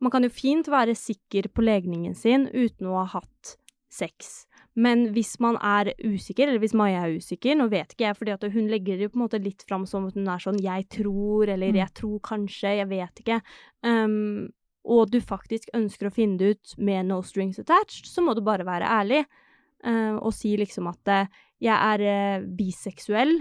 [0.00, 3.56] man kan jo fint være sikker på legningen sin uten å ha hatt
[3.88, 4.46] sex.
[4.78, 8.32] Men hvis man er usikker, eller hvis Maja er usikker, nå vet ikke jeg, fordi
[8.34, 10.88] at hun legger det på en måte litt fram som at hun er sånn 'jeg
[10.90, 11.76] tror', eller Mm.
[11.76, 13.40] 'jeg tror kanskje', jeg vet ikke.
[13.82, 14.50] Um,
[14.86, 18.42] og du faktisk ønsker å finne det ut med no strings attached, så må du
[18.46, 23.34] bare være ærlig uh, og si liksom at uh, jeg er uh, biseksuell,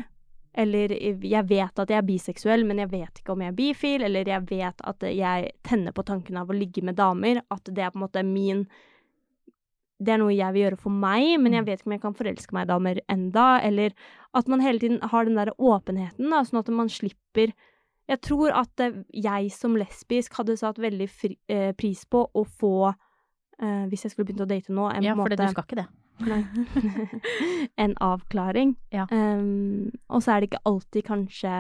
[0.56, 4.06] eller jeg vet at jeg er biseksuell, men jeg vet ikke om jeg er bifil,
[4.08, 7.84] eller jeg vet at jeg tenner på tanken av å ligge med damer, at det
[7.84, 8.66] er på en måte min
[9.96, 11.68] det er noe jeg vil gjøre for meg, men jeg Mm.
[11.70, 13.94] vet ikke om jeg kan forelske meg i damer enda, eller
[14.36, 17.54] at man hele tiden har den der åpenheten, da, sånn at man slipper
[18.08, 22.44] Jeg tror at eh, jeg som lesbisk hadde satt veldig fri, eh, pris på å
[22.46, 22.94] få,
[23.60, 25.88] eh, hvis jeg skulle begynt å date nå, en Ja, for du skal ikke det.
[27.84, 28.76] En avklaring.
[28.94, 29.08] Ja.
[29.12, 31.56] Um, og så er det ikke alltid kanskje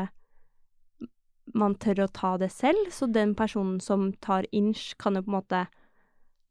[1.56, 5.32] man tør å ta det selv, så den personen som tar inch, kan jo på
[5.32, 5.66] en måte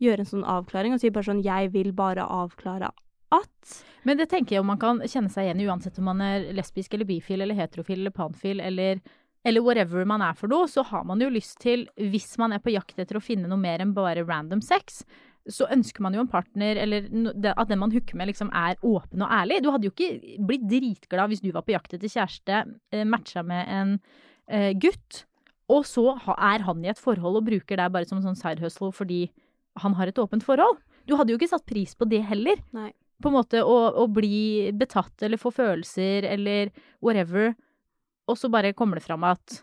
[0.02, 2.90] gjøre en sånn avklaring og si bare sånn 'jeg vil bare avklare
[3.32, 6.20] at' Men det tenker jeg jo man kan kjenne seg igjen i uansett om man
[6.20, 9.00] er lesbisk eller bifil eller heterofil eller panfil eller,
[9.44, 12.62] eller whatever man er for noe, så har man jo lyst til, hvis man er
[12.64, 15.02] på jakt etter å finne noe mer enn bare random sex,
[15.50, 17.04] så ønsker man jo en partner, eller
[17.52, 19.60] at den man hooker med liksom er åpen og ærlig.
[19.60, 22.62] Du hadde jo ikke blitt dritglad hvis du var på jakt etter kjæreste,
[22.94, 23.94] eh, matcha med en
[24.48, 25.24] eh, gutt,
[25.72, 28.92] og så er han i et forhold og bruker deg bare som sånn side hustle
[28.92, 29.26] fordi
[29.80, 30.80] han har et åpent forhold.
[31.08, 32.90] Du hadde jo ikke satt pris på det heller Nei.
[33.20, 36.72] på en måte å, å bli betatt eller få følelser eller
[37.04, 37.52] whatever,
[38.30, 39.62] og så bare kommer det fram at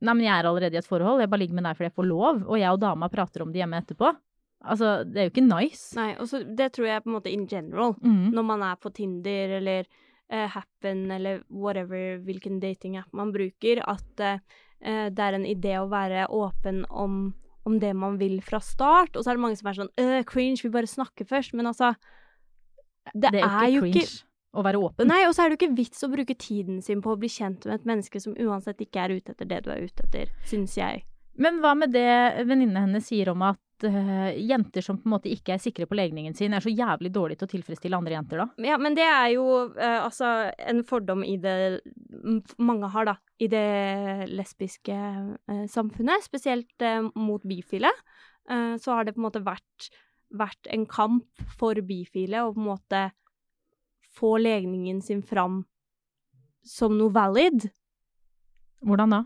[0.00, 1.98] Nei, men jeg er allerede i et forhold, jeg bare ligger med deg fordi jeg
[1.98, 4.14] får lov, og jeg og dama prater om det hjemme etterpå.
[4.60, 5.90] Altså, det er jo ikke nice.
[5.96, 7.92] Nei, og så det tror jeg på en måte in general.
[8.00, 8.30] Mm.
[8.32, 9.84] Når man er på Tinder eller
[10.32, 14.40] uh, Happen eller whatever, hvilken datingapp man bruker, at eh,
[15.12, 17.34] det er en idé å være åpen om,
[17.68, 19.16] om det man vil fra start.
[19.16, 21.52] Og så er det mange som er sånn øh, cringe, vi bare snakker først.
[21.56, 21.92] Men altså
[23.12, 25.10] Det, Det er jo ikke cringe å være åpen.
[25.10, 27.30] Nei, og så er det jo ikke vits å bruke tiden sin på å bli
[27.30, 30.32] kjent med et menneske som uansett ikke er ute etter det du er ute etter,
[30.48, 31.04] syns jeg.
[31.40, 35.30] Men hva med det venninnene hennes sier om at eh, jenter som på en måte
[35.30, 38.42] ikke er sikre på legningen sin, er så jævlig dårlige til å tilfredsstille andre jenter,
[38.42, 38.66] da?
[38.72, 41.54] Ja, men det er jo uh, altså en fordom i det
[42.58, 43.16] mange har, da.
[43.40, 43.64] I det
[44.34, 47.92] lesbiske uh, samfunnet, spesielt mot bifile.
[48.50, 49.84] Så har det på en måte vært,
[50.34, 53.02] vært en kamp for bifile og på en måte
[54.14, 55.64] få legningen sin fram
[56.66, 57.70] som noe valid.
[58.84, 59.24] Hvordan da?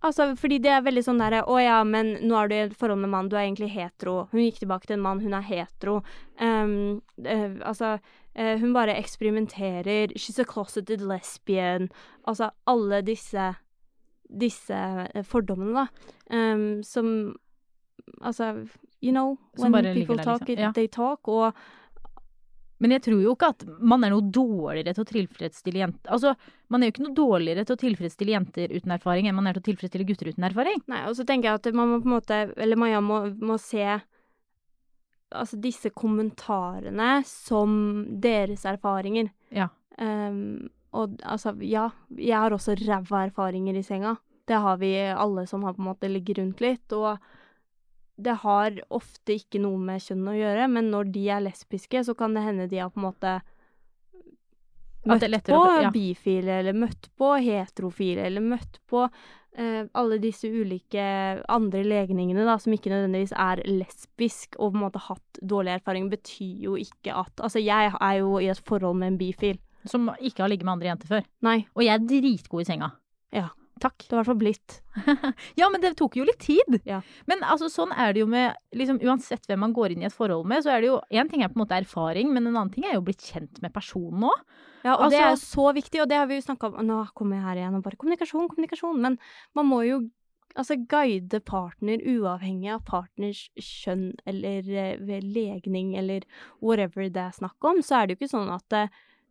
[0.00, 2.76] Altså, fordi det er veldig sånn derre Å ja, men nå er du i et
[2.78, 4.30] forhold med mann, du er egentlig hetero.
[4.32, 5.98] Hun gikk tilbake til en mann, hun er hetero.
[6.40, 7.98] Um, uh, altså,
[8.32, 10.16] uh, hun bare eksperimenterer.
[10.16, 11.90] She's a closeted lesbian.
[12.24, 13.52] Altså, alle disse
[14.30, 14.76] disse
[15.14, 15.86] eh, fordommene, da.
[16.30, 17.36] Um, som
[18.22, 18.66] Altså,
[19.00, 20.58] you know, when people der, talk, liksom.
[20.58, 20.72] Ja.
[20.74, 21.28] they talk.
[21.28, 21.52] Og
[22.80, 26.32] Men jeg tror jo ikke at man er noe dårligere til å tilfredsstille jenter Altså,
[26.72, 29.58] man er jo ikke noe dårligere til å tilfredsstille jenter uten erfaring enn man er
[29.58, 30.80] til å tilfredsstille gutter uten erfaring.
[30.90, 33.58] Nei, og så tenker jeg at man må på en måte Eller Maja må, må
[33.60, 33.84] se
[35.30, 37.76] altså disse kommentarene som
[38.22, 39.30] deres erfaringer.
[39.54, 39.68] Ja.
[40.00, 44.16] Um, og altså, ja, jeg har også ræva erfaringer i senga.
[44.48, 46.96] Det har vi alle som har på en måte ligget rundt litt.
[46.96, 47.20] Og
[48.22, 52.14] det har ofte ikke noe med kjønn å gjøre, men når de er lesbiske, så
[52.16, 53.40] kan det hende de har på en måte
[55.06, 55.90] møtt på å- ja.
[55.90, 59.06] bifile, eller møtt på heterofile, eller møtt på
[59.58, 64.84] eh, alle disse ulike andre legningene da, som ikke nødvendigvis er lesbisk, og på en
[64.84, 68.96] måte hatt dårlig erfaring, betyr jo ikke at Altså, jeg er jo i et forhold
[68.96, 69.58] med en bifil.
[69.86, 71.24] Som ikke har ligget med andre jenter før.
[71.42, 72.92] Nei, Og jeg er dritgod i senga.
[73.32, 73.48] Ja.
[73.80, 73.96] Takk.
[74.04, 74.76] det har i hvert fall blitt.
[75.60, 76.80] Ja, men det tok jo litt tid.
[76.84, 77.00] Ja.
[77.30, 80.16] Men altså, sånn er det jo med liksom, Uansett hvem man går inn i et
[80.16, 82.56] forhold med, så er det jo Én ting er på en måte erfaring, men en
[82.56, 84.46] annen ting er jo å bli kjent med personen òg.
[84.84, 86.86] Ja, og det er jo Altså- så viktig, og det har vi jo snakka om
[86.86, 89.00] Nå kommer jeg her igjen og bare kommunikasjon, kommunikasjon.
[89.00, 89.18] Men
[89.54, 90.00] man må jo
[90.58, 96.26] altså guide partner uavhengig av partners kjønn eller eh, legning eller
[96.60, 97.82] whatever det er snakk om.
[97.82, 98.72] Så er det jo ikke sånn at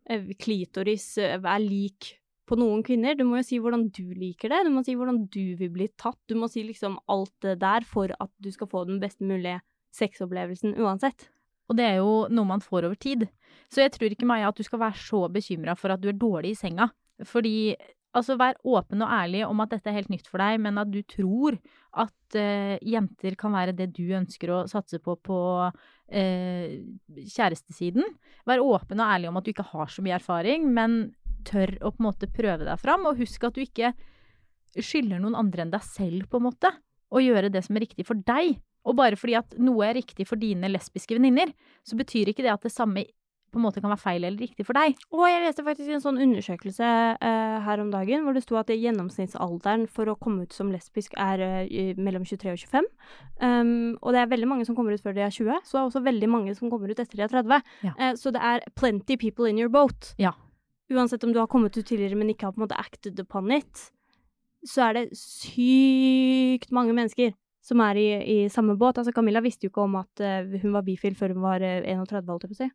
[0.08, 2.16] eh, klitoris eh, er lik
[2.50, 3.16] på noen kvinner.
[3.16, 5.86] Du må jo si hvordan du liker det, du må si hvordan du vil bli
[6.00, 6.18] tatt.
[6.30, 9.60] Du må si liksom alt det der for at du skal få den beste mulige
[9.96, 11.28] sexopplevelsen uansett.
[11.70, 13.28] Og det er jo noe man får over tid.
[13.70, 16.18] Så jeg tror ikke, Maja, at du skal være så bekymra for at du er
[16.18, 16.88] dårlig i senga.
[17.26, 17.76] Fordi
[18.16, 20.90] altså, vær åpen og ærlig om at dette er helt nytt for deg, men at
[20.90, 21.58] du tror
[22.02, 25.38] at uh, jenter kan være det du ønsker å satse på på
[25.70, 26.74] uh,
[27.36, 28.06] kjærestesiden.
[28.50, 31.00] Vær åpen og ærlig om at du ikke har så mye erfaring, men
[31.46, 33.06] tør å på en måte prøve deg fram.
[33.10, 33.92] Og husk at du ikke
[34.78, 36.72] skylder noen andre enn deg selv, på en måte,
[37.10, 38.58] å gjøre det som er riktig for deg.
[38.88, 41.52] Og bare fordi at noe er riktig for dine lesbiske venninner,
[41.84, 43.04] så betyr ikke det at det samme
[43.50, 44.98] på en måte kan være feil eller riktig for deg.
[45.14, 48.70] Og jeg leste faktisk en sånn undersøkelse uh, her om dagen hvor det sto at
[48.70, 52.90] gjennomsnittsalderen for å komme ut som lesbisk er uh, mellom 23 og 25.
[53.42, 55.82] Um, og det er veldig mange som kommer ut før de er 20, så det
[55.82, 57.74] er også veldig mange som kommer ut etter de er 30.
[57.88, 57.96] Ja.
[57.98, 60.14] Uh, så det er plenty people in your boat.
[60.20, 60.36] Ja.
[60.90, 63.52] Uansett om du har kommet ut tidligere, men ikke har på en måte acted upon
[63.54, 63.90] it,
[64.66, 67.32] så er det sykt mange mennesker
[67.64, 68.98] som er i, i samme båt.
[68.98, 71.84] Altså Camilla visste jo ikke om at eh, hun var bifil før hun var eh,
[71.84, 72.70] 31, holdt jeg på å si.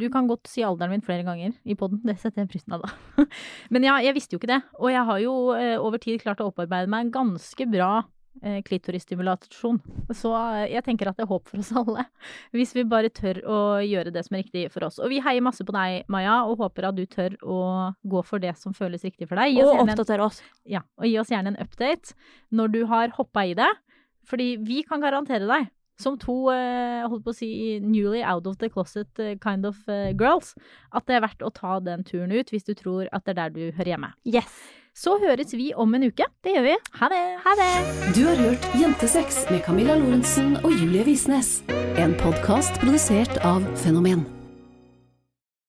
[0.00, 2.82] Du kan godt si alderen min flere ganger i poden, det setter jeg pris av
[2.82, 3.26] da.
[3.74, 4.62] Men ja, jeg visste jo ikke det.
[4.80, 7.90] Og jeg har jo eh, over tid klart å opparbeide meg en ganske bra
[8.42, 9.78] eh, klitorisstimulasjon.
[10.14, 12.06] Så eh, jeg tenker at det er håp for oss alle.
[12.56, 15.00] Hvis vi bare tør å gjøre det som er riktig for oss.
[15.02, 17.60] Og vi heier masse på deg, Maja, og håper at du tør å
[18.06, 19.58] gå for det som føles riktig for deg.
[19.64, 20.42] Og oppdatere oss.
[20.68, 22.16] Ja, og gi oss gjerne en update
[22.54, 23.70] når du har hoppa i det.
[24.26, 25.68] Fordi vi kan garantere deg,
[26.02, 29.78] som to eh, holdt på å si newly out of the closet kind of
[30.18, 30.56] girls,
[30.90, 33.44] at det er verdt å ta den turen ut hvis du tror at det er
[33.44, 34.10] der du hører hjemme.
[34.26, 34.58] Yes.
[34.96, 36.24] Så høres vi om en uke.
[36.44, 36.76] Det gjør vi.
[37.00, 37.24] Ha det!
[37.44, 37.72] Ha det!
[38.16, 41.58] Du har hørt Jentesex med Camilla Lorentzen og Julie Visnes.
[42.00, 44.24] En podkast produsert av Fenomen.